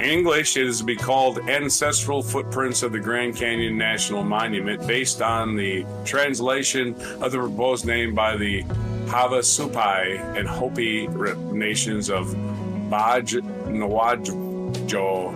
[0.00, 5.22] English, it is to be called Ancestral Footprints of the Grand Canyon National Monument, based
[5.22, 8.62] on the translation of the proposed name by the
[9.06, 12.26] Havasupai and Hopi nations of
[12.90, 15.34] Baaj Nwaavjo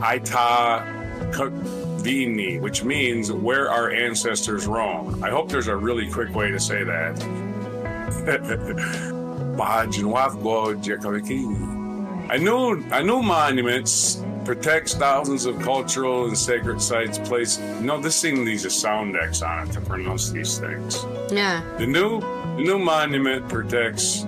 [0.00, 5.22] I'tah Kukveni, which means where our ancestors roam.
[5.22, 7.16] I hope there's a really quick way to say that.
[9.56, 11.69] Baj Jakawiki.
[12.30, 17.60] I knew I knew monuments protects thousands of cultural and sacred sites placed.
[17.80, 21.04] No, this thing needs a sound X on it to pronounce these things.
[21.28, 21.60] Yeah.
[21.78, 24.24] The new the new monument protects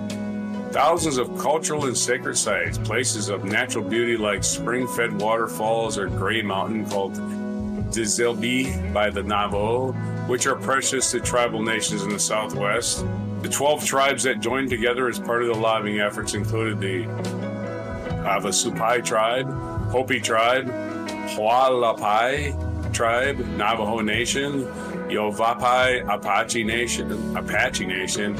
[0.71, 6.41] thousands of cultural and sacred sites, places of natural beauty like spring-fed waterfalls or Gray
[6.41, 7.13] Mountain called
[7.93, 9.93] Dizilbi by the Navajo,
[10.27, 13.05] which are precious to tribal nations in the Southwest.
[13.43, 17.52] The 12 tribes that joined together as part of the lobbying efforts included the
[18.23, 19.47] Havasupai tribe,
[19.91, 20.67] Hopi tribe,
[21.35, 24.61] Hualapai tribe, Navajo Nation,
[25.09, 28.35] Yavapai Apache Nation, Apache Nation,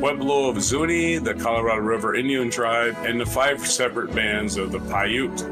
[0.00, 4.80] Pueblo of Zuni, the Colorado River Indian tribe, and the five separate bands of the
[4.80, 5.42] Paiute.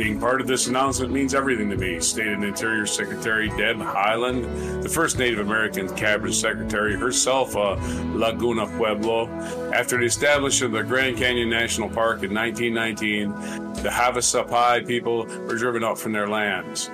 [0.00, 4.88] Being part of this announcement means everything to me, stated Interior Secretary Deb Haaland, the
[4.88, 7.74] first Native American Cabinet Secretary, herself a
[8.14, 9.26] Laguna Pueblo.
[9.74, 13.28] After the establishment of the Grand Canyon National Park in 1919,
[13.82, 16.88] the Havasupai people were driven out from their lands.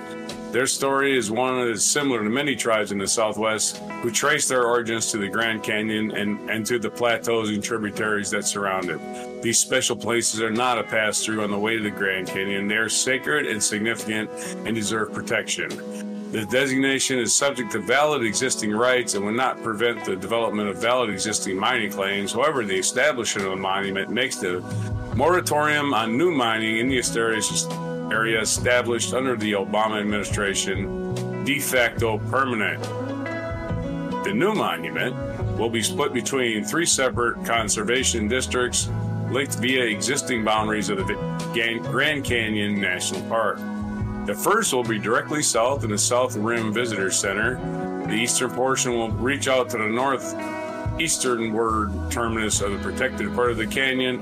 [0.51, 4.49] Their story is one that is similar to many tribes in the Southwest who trace
[4.49, 8.89] their origins to the Grand Canyon and, and to the plateaus and tributaries that surround
[8.89, 8.99] it.
[9.47, 12.67] These special places are not a pass through on the way to the Grand Canyon.
[12.67, 14.29] They are sacred and significant
[14.65, 15.69] and deserve protection.
[16.33, 20.81] The designation is subject to valid existing rights and will not prevent the development of
[20.81, 22.33] valid existing mining claims.
[22.33, 24.59] However, the establishment of the monument makes the
[25.15, 26.97] moratorium on new mining in the
[28.11, 32.83] area established under the Obama administration de facto permanent.
[34.25, 35.15] The new monument
[35.57, 38.89] will be split between three separate conservation districts
[39.31, 41.13] linked via existing boundaries of the
[41.83, 43.59] Grand Canyon National Park.
[44.25, 47.55] The first will be directly south in the South Rim Visitor Center.
[48.07, 50.35] The eastern portion will reach out to the north
[50.99, 54.21] easternward terminus of the protected part of the canyon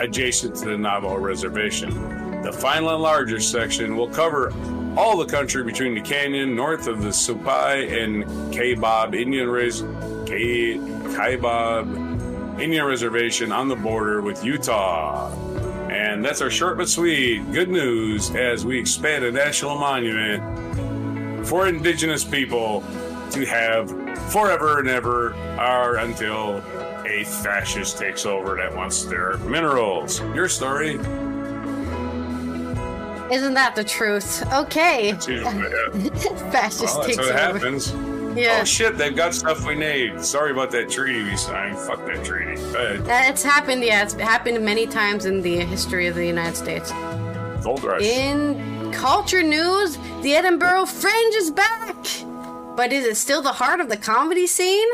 [0.00, 2.42] adjacent to the Navajo Reservation.
[2.42, 4.52] The final and larger section will cover
[4.96, 9.84] all the country between the canyon north of the Supai and Kaibab Indian Res-
[10.26, 10.78] K-
[12.58, 15.30] Indian Reservation on the border with Utah.
[15.90, 21.66] And that's our short but sweet good news as we expand a national monument for
[21.68, 22.82] indigenous people
[23.30, 23.90] to have
[24.30, 26.62] forever and ever or until
[27.06, 30.20] a fascist takes over that wants their minerals.
[30.34, 30.98] Your story.
[33.32, 34.44] Isn't that the truth?
[34.52, 35.12] Okay.
[35.12, 36.22] That's usually what happens.
[36.52, 37.58] Fascist Well, that's takes what over.
[37.58, 37.92] happens.
[38.34, 38.58] Yeah.
[38.60, 40.20] Oh shit, they've got stuff we need.
[40.24, 41.78] Sorry about that treaty we signed.
[41.78, 42.60] Fuck that treaty.
[42.74, 44.02] Uh, It's happened, yeah.
[44.02, 46.90] It's happened many times in the history of the United States.
[47.62, 48.02] Gold rush.
[48.02, 51.96] In culture news, the Edinburgh Fringe is back.
[52.76, 54.88] But is it still the heart of the comedy scene?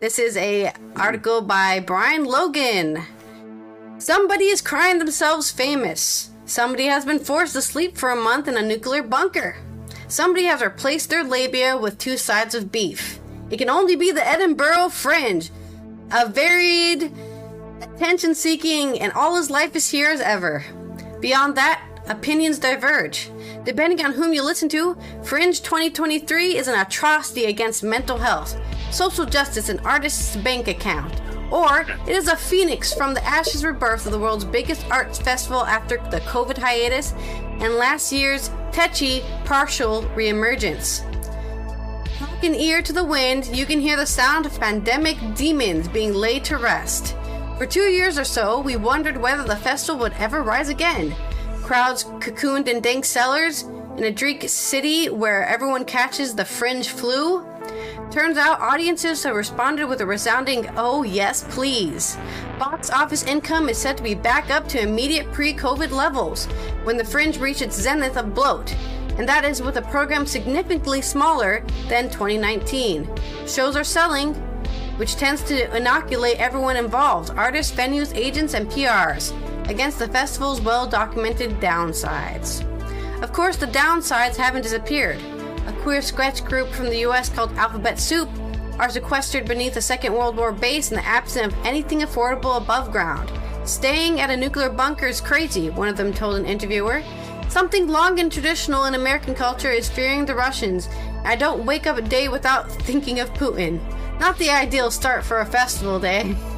[0.00, 3.02] This is a article by Brian Logan.
[3.98, 6.30] Somebody is crying themselves famous.
[6.44, 9.56] Somebody has been forced to sleep for a month in a nuclear bunker.
[10.08, 13.18] Somebody has replaced their labia with two sides of beef.
[13.50, 15.50] It can only be the Edinburgh Fringe,
[16.12, 17.12] a varied,
[17.80, 20.64] attention seeking, and all his life is here as ever.
[21.20, 23.30] Beyond that, opinions diverge.
[23.64, 28.56] Depending on whom you listen to, Fringe 2023 is an atrocity against mental health,
[28.92, 31.20] social justice, and artists' bank account.
[31.50, 35.64] Or it is a phoenix from the ashes rebirth of the world's biggest arts festival
[35.64, 37.12] after the COVID hiatus
[37.60, 41.02] and last year's tetchy partial reemergence.
[42.18, 46.12] Cock an ear to the wind, you can hear the sound of pandemic demons being
[46.14, 47.14] laid to rest.
[47.58, 51.14] For two years or so, we wondered whether the festival would ever rise again.
[51.62, 53.62] Crowds cocooned in dank cellars
[53.96, 57.46] in a Greek city where everyone catches the fringe flu.
[58.16, 62.16] Turns out audiences have responded with a resounding, oh yes, please.
[62.58, 66.46] Box office income is set to be back up to immediate pre COVID levels
[66.84, 68.74] when the fringe reached its zenith of bloat.
[69.18, 73.06] and that is with a program significantly smaller than 2019.
[73.46, 74.32] Shows are selling,
[74.96, 79.34] which tends to inoculate everyone involved artists, venues, agents, and PRs
[79.68, 82.64] against the festival's well documented downsides.
[83.22, 85.20] Of course, the downsides haven't disappeared.
[85.66, 88.28] A queer sketch group from the US called Alphabet Soup
[88.78, 92.92] are sequestered beneath a Second World War base in the absence of anything affordable above
[92.92, 93.30] ground.
[93.64, 97.02] Staying at a nuclear bunker is crazy, one of them told an interviewer.
[97.48, 100.88] Something long and traditional in American culture is fearing the Russians.
[101.24, 103.80] I don't wake up a day without thinking of Putin.
[104.20, 106.36] Not the ideal start for a festival day.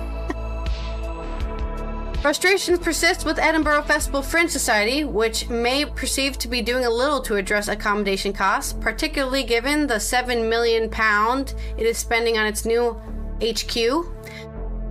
[2.22, 7.20] Frustrations persist with Edinburgh Festival Fringe Society, which may perceive to be doing a little
[7.22, 13.00] to address accommodation costs, particularly given the £7 million it is spending on its new
[13.40, 14.04] HQ.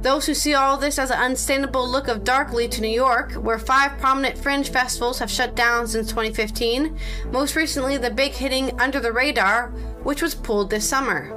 [0.01, 3.59] Those who see all this as an unsustainable look of darkly to New York, where
[3.59, 6.97] five prominent fringe festivals have shut down since 2015,
[7.32, 9.71] most recently the big hitting Under the Radar,
[10.03, 11.34] which was pulled this summer.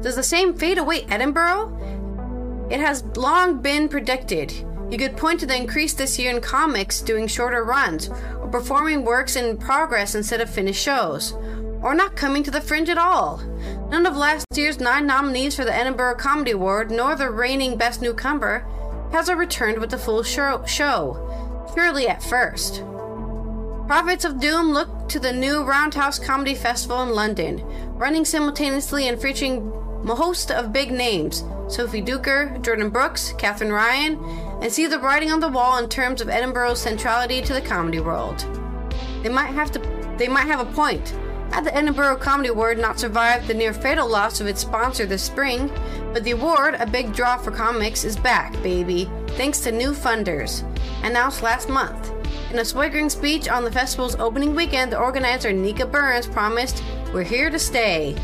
[0.00, 1.74] Does the same fate await Edinburgh?
[2.70, 4.52] It has long been predicted.
[4.90, 9.04] You could point to the increase this year in comics doing shorter runs, or performing
[9.04, 11.32] works in progress instead of finished shows,
[11.82, 13.38] or not coming to the fringe at all.
[13.90, 18.00] None of last year's nine nominees for the Edinburgh Comedy Award, nor the reigning Best
[18.00, 18.66] Newcomer,
[19.12, 22.82] has returned with the full show, surely at first.
[23.86, 27.62] Prophets of Doom look to the new Roundhouse Comedy Festival in London,
[27.94, 29.72] running simultaneously and featuring
[30.08, 34.18] a host of big names Sophie Duker, Jordan Brookes, Katherine Ryan,
[34.60, 38.00] and see the writing on the wall in terms of Edinburgh's centrality to the comedy
[38.00, 38.44] world.
[39.22, 41.14] They might have to they might have a point.
[41.52, 45.22] Had the Edinburgh Comedy Award not survived the near fatal loss of its sponsor this
[45.22, 45.70] spring,
[46.12, 50.62] but the award, a big draw for comics, is back, baby, thanks to new funders,
[51.04, 52.12] announced last month.
[52.50, 56.82] In a swaggering speech on the festival's opening weekend, the organizer Nica Burns promised,
[57.14, 58.14] We're here to stay.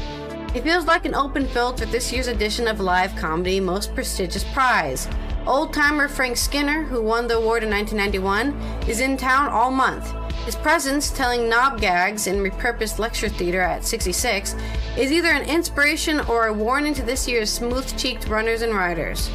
[0.55, 4.45] It feels like an open field for this year's edition of live comedy most prestigious
[4.53, 5.09] prize.
[5.47, 10.11] Old timer Frank Skinner, who won the award in 1991, is in town all month.
[10.47, 14.55] His presence, telling knob gags in repurposed lecture theater at 66,
[14.97, 19.31] is either an inspiration or a warning to this year's smooth cheeked runners and riders.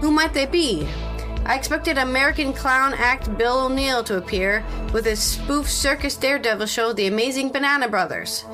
[0.00, 0.86] Who might they be?
[1.44, 6.92] I expected American clown act Bill O'Neill to appear with his spoof circus daredevil show
[6.92, 8.44] The Amazing Banana Brothers.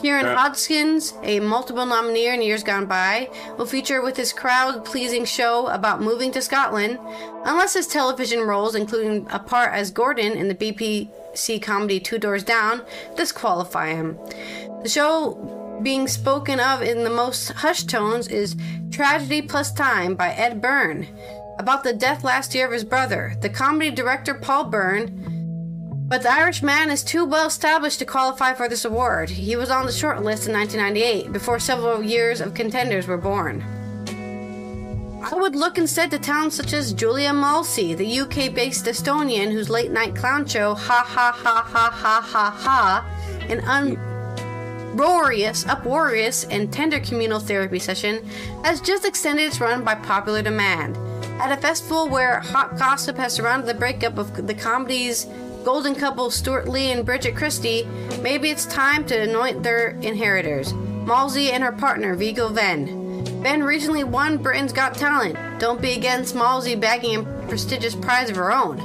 [0.00, 0.36] Kieran.
[0.36, 5.68] Hodgson, a multiple nominee in years gone by, will feature with his crowd pleasing show
[5.68, 6.98] about moving to Scotland,
[7.44, 12.44] unless his television roles, including a part as Gordon in the BBC comedy Two Doors
[12.44, 12.82] Down,
[13.16, 14.18] disqualify him.
[14.82, 18.56] The show being spoken of in the most hushed tones is
[18.90, 21.06] Tragedy Plus Time by Ed Byrne,
[21.58, 23.34] about the death last year of his brother.
[23.40, 25.33] The comedy director Paul Byrne
[26.14, 29.28] but the Irish man is too well established to qualify for this award.
[29.28, 33.64] He was on the short list in 1998, before several years of contenders were born.
[35.24, 39.68] I would look instead to towns such as Julia Masli, the UK based Estonian whose
[39.68, 43.96] late night clown show, Ha Ha Ha Ha Ha Ha Ha, an
[44.92, 48.24] uproarious, uproarious, and tender communal therapy session,
[48.62, 50.96] has just extended its run by popular demand.
[51.40, 55.26] At a festival where hot gossip has surrounded the breakup of the comedy's
[55.64, 57.88] golden couple Stewart Lee and Bridget Christie,
[58.20, 63.42] maybe it's time to anoint their inheritors, Masli and her partner Vigo Venn.
[63.42, 65.38] Ben recently won Britain's Got Talent.
[65.58, 68.78] Don't be against Masli bagging a prestigious prize of her own.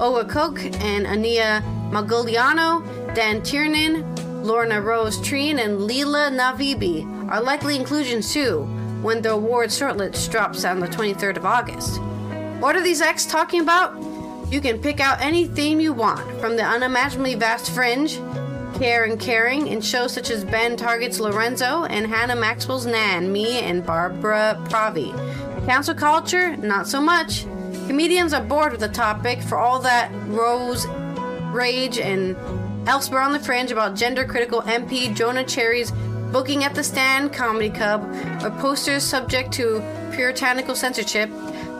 [0.00, 7.74] Olga Koch and Ania Magliano, Dan Tiernan, Lorna Rose Treen, and Leila Navabi are likely
[7.74, 8.62] inclusions too
[9.02, 12.00] when the award shortlist drops on the 23rd of August.
[12.60, 14.09] What are these acts talking about?
[14.50, 18.16] You can pick out any theme you want, from the unimaginably vast fringe,
[18.74, 23.60] care and caring, in shows such as Ben Target's Lorenzo and Hannah Maxwell's Nan, Me,
[23.60, 25.14] and Barbara Pravi.
[25.66, 27.44] Council culture, not so much.
[27.86, 30.84] Comedians are bored with the topic for all that rose,
[31.52, 32.36] rage, and
[32.88, 35.92] elsewhere on the fringe about gender critical MP Joanna Cherry's
[36.32, 38.02] booking at the stand comedy club
[38.42, 39.80] or posters subject to
[40.12, 41.30] puritanical censorship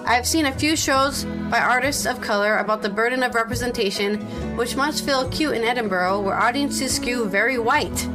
[0.07, 4.21] I've seen a few shows by artists of color about the burden of representation,
[4.57, 8.09] which must feel acute in Edinburgh, where audiences skew very white.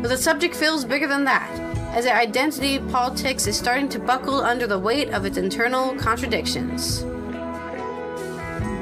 [0.00, 1.50] But the subject feels bigger than that,
[1.94, 7.04] as the identity politics is starting to buckle under the weight of its internal contradictions.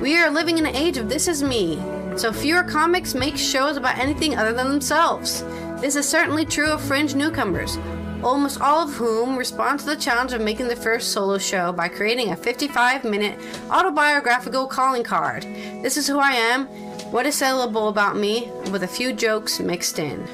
[0.03, 1.83] We are living in an age of This Is Me,
[2.17, 5.43] so fewer comics make shows about anything other than themselves.
[5.81, 7.79] This is certainly true of fringe newcomers,
[8.23, 11.89] almost all of whom respond to the challenge of making the first solo show by
[11.89, 13.39] creating a 55 minute
[13.71, 15.43] autobiographical calling card.
[15.83, 16.67] This is who I am,
[17.13, 20.25] What is sellable about me with a few jokes mixed in.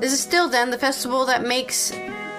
[0.00, 1.92] This is still then the festival that makes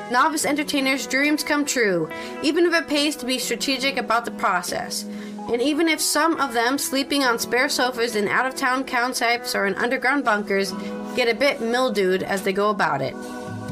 [0.09, 2.09] novice entertainers' dreams come true,
[2.41, 5.03] even if it pays to be strategic about the process.
[5.51, 9.53] And even if some of them sleeping on spare sofas in out of town campsites
[9.53, 10.71] or in underground bunkers
[11.15, 13.15] get a bit mildewed as they go about it.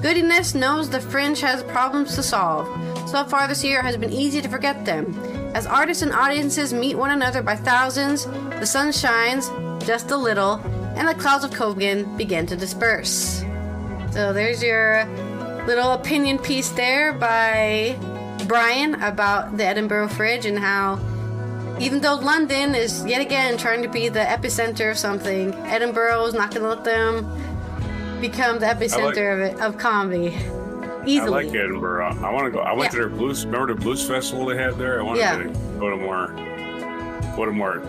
[0.01, 2.67] Goodiness knows the fringe has problems to solve.
[3.09, 5.13] So far this year has been easy to forget them.
[5.53, 9.49] As artists and audiences meet one another by thousands, the sun shines
[9.85, 10.53] just a little,
[10.95, 13.43] and the clouds of Kogan begin to disperse.
[14.11, 15.05] So there's your
[15.65, 17.97] little opinion piece there by
[18.47, 20.97] Brian about the Edinburgh Fringe and how
[21.79, 26.33] even though London is yet again trying to be the epicenter of something, Edinburgh is
[26.33, 27.48] not going to let them
[28.19, 30.35] become the epicenter of it of comedy
[31.05, 31.27] easily.
[31.27, 32.17] I like Edinburgh.
[32.21, 32.59] I want to go.
[32.59, 32.99] I went Yeah.
[33.01, 33.45] to their blues.
[33.45, 34.99] Remember the blues festival they had there?
[34.99, 35.37] I want Yeah.
[35.37, 35.49] to
[35.79, 36.27] go to more,
[37.35, 37.81] go to more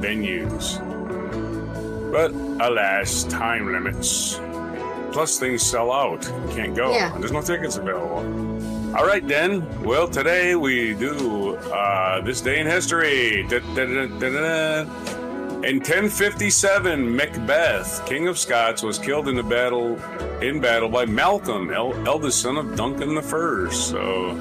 [0.00, 0.78] venues.
[2.12, 2.30] But
[2.64, 4.38] alas, time limits.
[5.12, 6.24] Plus, things sell out.
[6.48, 6.92] You Can't go.
[6.92, 7.12] Yeah.
[7.18, 8.24] There's no tickets available.
[8.96, 9.64] All right, then.
[9.82, 13.46] Well, today we do uh, this day in history.
[13.48, 14.84] Da, da, da.
[15.64, 19.96] In 1057, Macbeth, King of Scots, was killed in the battle
[20.40, 23.88] in battle by Malcolm, el- eldest son of Duncan the First.
[23.88, 24.34] So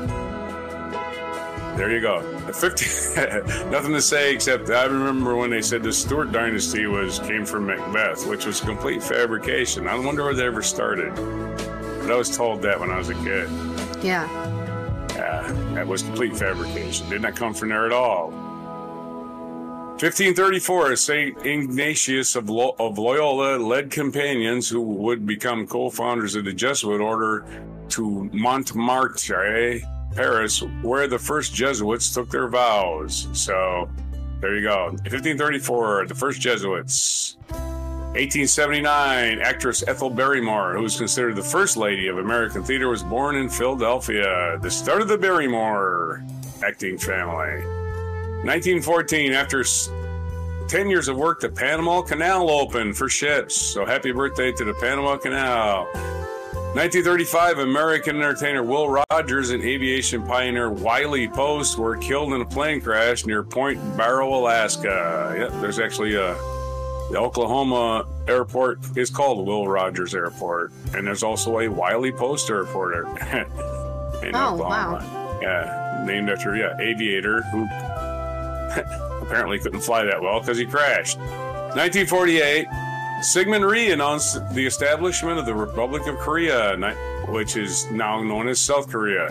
[1.78, 2.22] there you go.
[2.52, 3.20] 50,
[3.70, 7.68] nothing to say except I remember when they said the Stuart dynasty was came from
[7.68, 9.88] Macbeth, which was complete fabrication.
[9.88, 11.14] I wonder where they ever started.
[11.14, 13.48] But I was told that when I was a kid.
[14.04, 14.28] Yeah.
[15.14, 15.44] Yeah,
[15.76, 17.08] that was complete fabrication.
[17.12, 18.34] Did not come from there at all.
[20.02, 21.46] 1534, St.
[21.46, 27.46] Ignatius of, of Loyola led companions who would become co-founders of the Jesuit order
[27.90, 29.80] to Montmartre,
[30.16, 33.28] Paris, where the first Jesuits took their vows.
[33.34, 33.88] So,
[34.40, 34.86] there you go.
[34.86, 37.38] 1534, the first Jesuits.
[37.50, 43.36] 1879, actress Ethel Barrymore, who is considered the first lady of American theater, was born
[43.36, 46.24] in Philadelphia, the start of the Barrymore
[46.64, 47.81] acting family.
[48.44, 49.64] 1914, after
[50.68, 53.56] 10 years of work, the Panama Canal opened for ships.
[53.56, 55.86] So happy birthday to the Panama Canal.
[56.74, 62.82] 1935, American entertainer Will Rogers and aviation pioneer Wiley Post were killed in a plane
[62.82, 65.36] crash near Point Barrow, Alaska.
[65.38, 66.34] Yep, there's actually a
[67.12, 73.06] the Oklahoma airport is called Will Rogers Airport, and there's also a Wiley Post Airport
[74.24, 75.40] in Oh, Oklahoma.
[75.42, 77.68] Yeah, named after yeah aviator who
[79.22, 81.18] apparently couldn't fly that well because he crashed.
[81.18, 82.68] 1948,
[83.22, 86.76] Syngman Rhee announced the establishment of the Republic of Korea,
[87.28, 89.30] which is now known as South Korea.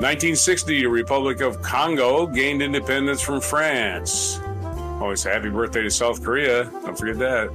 [0.00, 4.40] 1960, the Republic of Congo gained independence from France.
[5.00, 6.64] Always happy birthday to South Korea.
[6.64, 7.48] Don't forget that.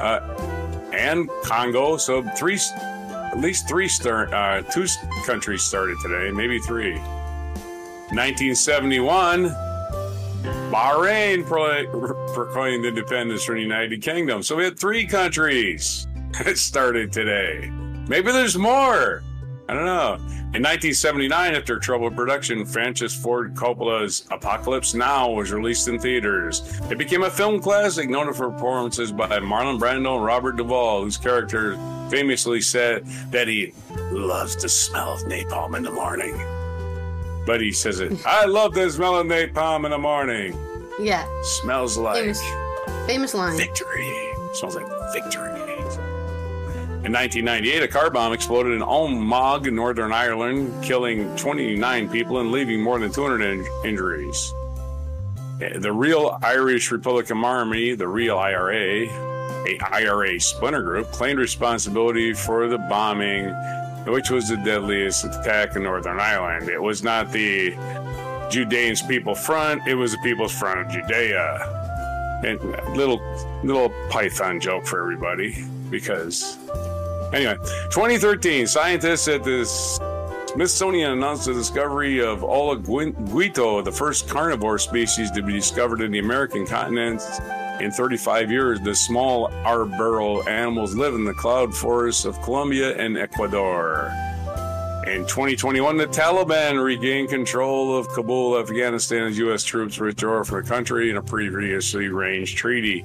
[0.00, 1.96] Uh, and Congo.
[1.96, 4.86] So three, at least three uh, two
[5.26, 6.98] countries started today, maybe three.
[8.12, 9.44] 1971,
[10.44, 11.86] Bahrain pro-
[12.34, 14.42] proclaimed independence from the United Kingdom.
[14.42, 16.06] So we had three countries
[16.44, 17.70] that started today.
[18.08, 19.22] Maybe there's more.
[19.68, 20.14] I don't know.
[20.54, 26.62] In 1979, after troubled production, Francis Ford Coppola's Apocalypse Now was released in theaters.
[26.90, 31.16] It became a film classic, known for performances by Marlon Brando and Robert Duvall, whose
[31.16, 31.76] character
[32.10, 33.72] famously said that he
[34.12, 36.36] loves the smell of napalm in the morning.
[37.46, 40.56] But he says it, I love the smell of napalm in the morning.
[40.98, 41.26] Yeah.
[41.60, 42.42] Smells like Famous,
[43.06, 43.56] famous line.
[43.56, 44.10] victory.
[44.54, 45.50] Smells like victory.
[47.04, 52.80] In 1998, a car bomb exploded in Omagh, Northern Ireland, killing 29 people and leaving
[52.80, 54.54] more than 200 in- injuries.
[55.60, 59.06] Eh, The real Irish Republican Army, the real IRA,
[59.66, 63.52] a IRA splinter group, claimed responsibility for the bombing,
[64.06, 66.68] which was the deadliest attack in Northern Ireland.
[66.68, 67.70] It was not the
[68.50, 71.80] Judeans People Front, it was the People's Front of Judea.
[72.44, 72.60] And
[72.96, 73.20] little
[73.62, 76.58] little Python joke for everybody because
[77.32, 77.56] anyway,
[77.90, 79.64] 2013 scientists at the
[80.54, 86.18] Smithsonian announced the discovery of olinguito, the first carnivore species to be discovered in the
[86.18, 87.22] American continent
[87.80, 88.80] in 35 years.
[88.80, 94.12] The small arboreal animals live in the cloud forests of Colombia and Ecuador.
[95.06, 99.62] In 2021, the Taliban regained control of Kabul, Afghanistan, as U.S.
[99.62, 103.04] troops withdrew from the country in a previously arranged treaty.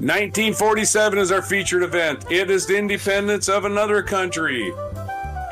[0.00, 2.24] 1947 is our featured event.
[2.30, 4.72] It is the independence of another country,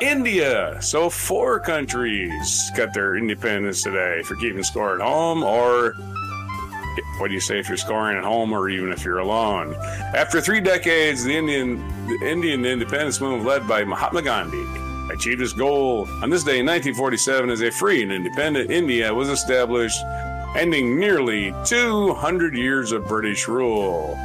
[0.01, 0.77] India.
[0.81, 5.93] So, four countries got their independence today for keeping score at home or
[7.17, 9.75] What do you say if you're scoring at home or even if you're alone?
[10.15, 11.77] After three decades, the Indian
[12.07, 14.65] the Indian independence movement led by Mahatma Gandhi
[15.11, 19.29] achieved its goal on this day in 1947 as a free and independent India was
[19.29, 19.99] established,
[20.55, 24.17] ending nearly 200 years of British rule.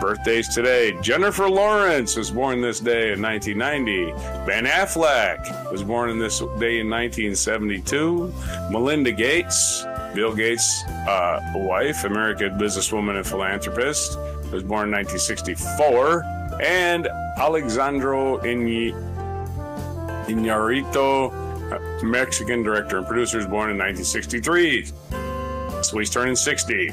[0.00, 0.96] Birthdays today.
[1.00, 4.12] Jennifer Lawrence was born this day in 1990.
[4.46, 8.32] Ben Affleck was born in this day in 1972.
[8.70, 9.86] Melinda Gates,
[10.16, 14.18] Bill Gates' uh, wife, American businesswoman and philanthropist,
[14.50, 16.24] was born in 1964.
[16.62, 17.06] And
[17.36, 18.94] Alexandro Iñ-
[20.24, 21.30] Iñárritu,
[21.70, 24.86] uh, Mexican director and producer, was born in 1963.
[25.82, 26.92] So he's turning 60.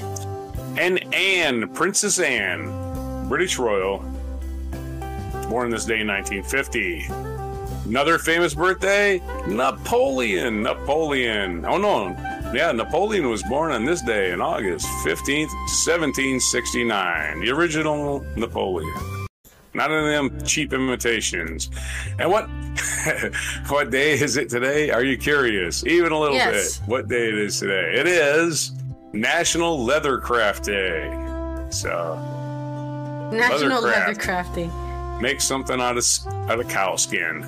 [0.78, 4.00] And Anne, Princess Anne, British royal,
[5.50, 7.06] born this day in 1950.
[7.86, 10.62] Another famous birthday, Napoleon.
[10.64, 11.66] Napoleon.
[11.66, 12.16] Oh no,
[12.54, 15.50] yeah, Napoleon was born on this day in August 15th,
[15.86, 17.40] 1769.
[17.42, 18.94] The original Napoleon.
[19.74, 21.72] Not of them cheap imitations.
[22.20, 22.48] And what
[23.70, 24.92] what day is it today?
[24.92, 25.84] Are you curious?
[25.86, 26.78] Even a little Yes.
[26.78, 26.88] bit.
[26.90, 27.96] What day it is today?
[28.00, 28.72] It is
[29.14, 31.10] National Leathercraft Day.
[31.72, 32.16] So
[33.34, 34.16] National Leathercraft.
[34.56, 35.22] Leathercrafting.
[35.22, 36.06] make something out of
[36.52, 37.44] out of cow skin.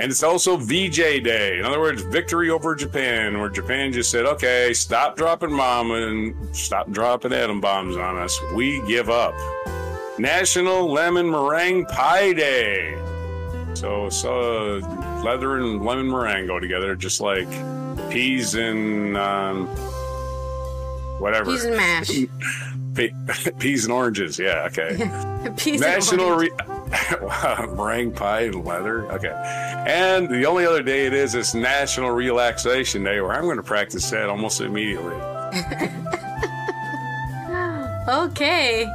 [0.00, 1.58] And it's also VJ Day.
[1.58, 6.56] In other words, victory over Japan, where Japan just said, "Okay, stop dropping bomb and
[6.56, 8.38] stop dropping atom bombs on us.
[8.54, 9.34] We give up."
[10.18, 12.96] National Lemon Meringue Pie Day.
[13.74, 14.78] So, so
[15.24, 17.48] leather and lemon meringue go together, just like
[18.10, 19.66] peas and um,
[21.18, 21.52] whatever.
[21.52, 22.10] Peas and mash.
[22.94, 24.38] Pe- peas and oranges.
[24.38, 24.66] Yeah.
[24.66, 24.96] Okay.
[25.56, 26.50] Peas and National re-
[27.76, 29.10] meringue pie and leather.
[29.12, 29.32] Okay.
[29.86, 33.62] And the only other day it is is National Relaxation Day, where I'm going to
[33.62, 35.14] practice that almost immediately.
[38.08, 38.86] Okay.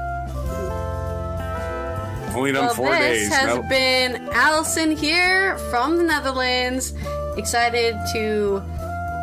[2.35, 3.33] Only done Well, four this days.
[3.33, 6.93] has Now- been Allison here from the Netherlands.
[7.37, 8.61] Excited to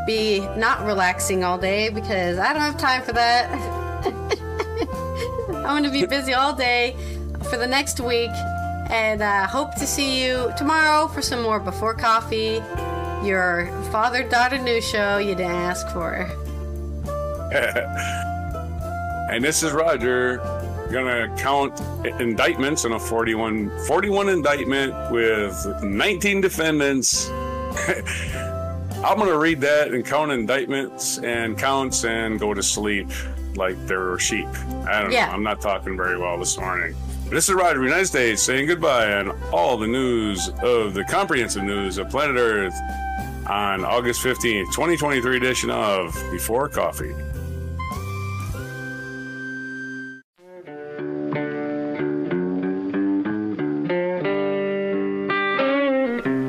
[0.07, 3.51] be not relaxing all day because I don't have time for that.
[5.57, 6.97] I'm going to be busy all day
[7.51, 8.31] for the next week
[8.91, 12.61] and uh, hope to see you tomorrow for some more Before Coffee,
[13.25, 16.29] your father daughter news show you didn't ask for.
[19.31, 20.39] and this is Roger.
[20.91, 21.81] Gonna count
[22.21, 27.31] indictments in a 41 41 indictment with 19 defendants.
[29.03, 33.09] I'm gonna read that and count indictments and counts and go to sleep
[33.57, 34.47] like they're sheep.
[34.87, 35.27] I don't Yeah.
[35.27, 36.95] know i'm not talking very well this morning
[37.33, 41.97] this is Roger, United States, saying goodbye on all the news of the comprehensive news
[41.97, 42.75] of planet Earth
[43.49, 47.15] on August 15th, 2023 edition of Before Coffee.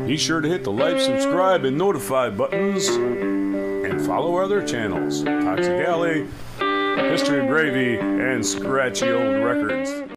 [0.05, 5.23] Be sure to hit the like, subscribe, and notify buttons and follow our other channels
[5.23, 6.25] Toxic Ally,
[7.09, 10.03] History of Gravy, and Scratchy Old Records.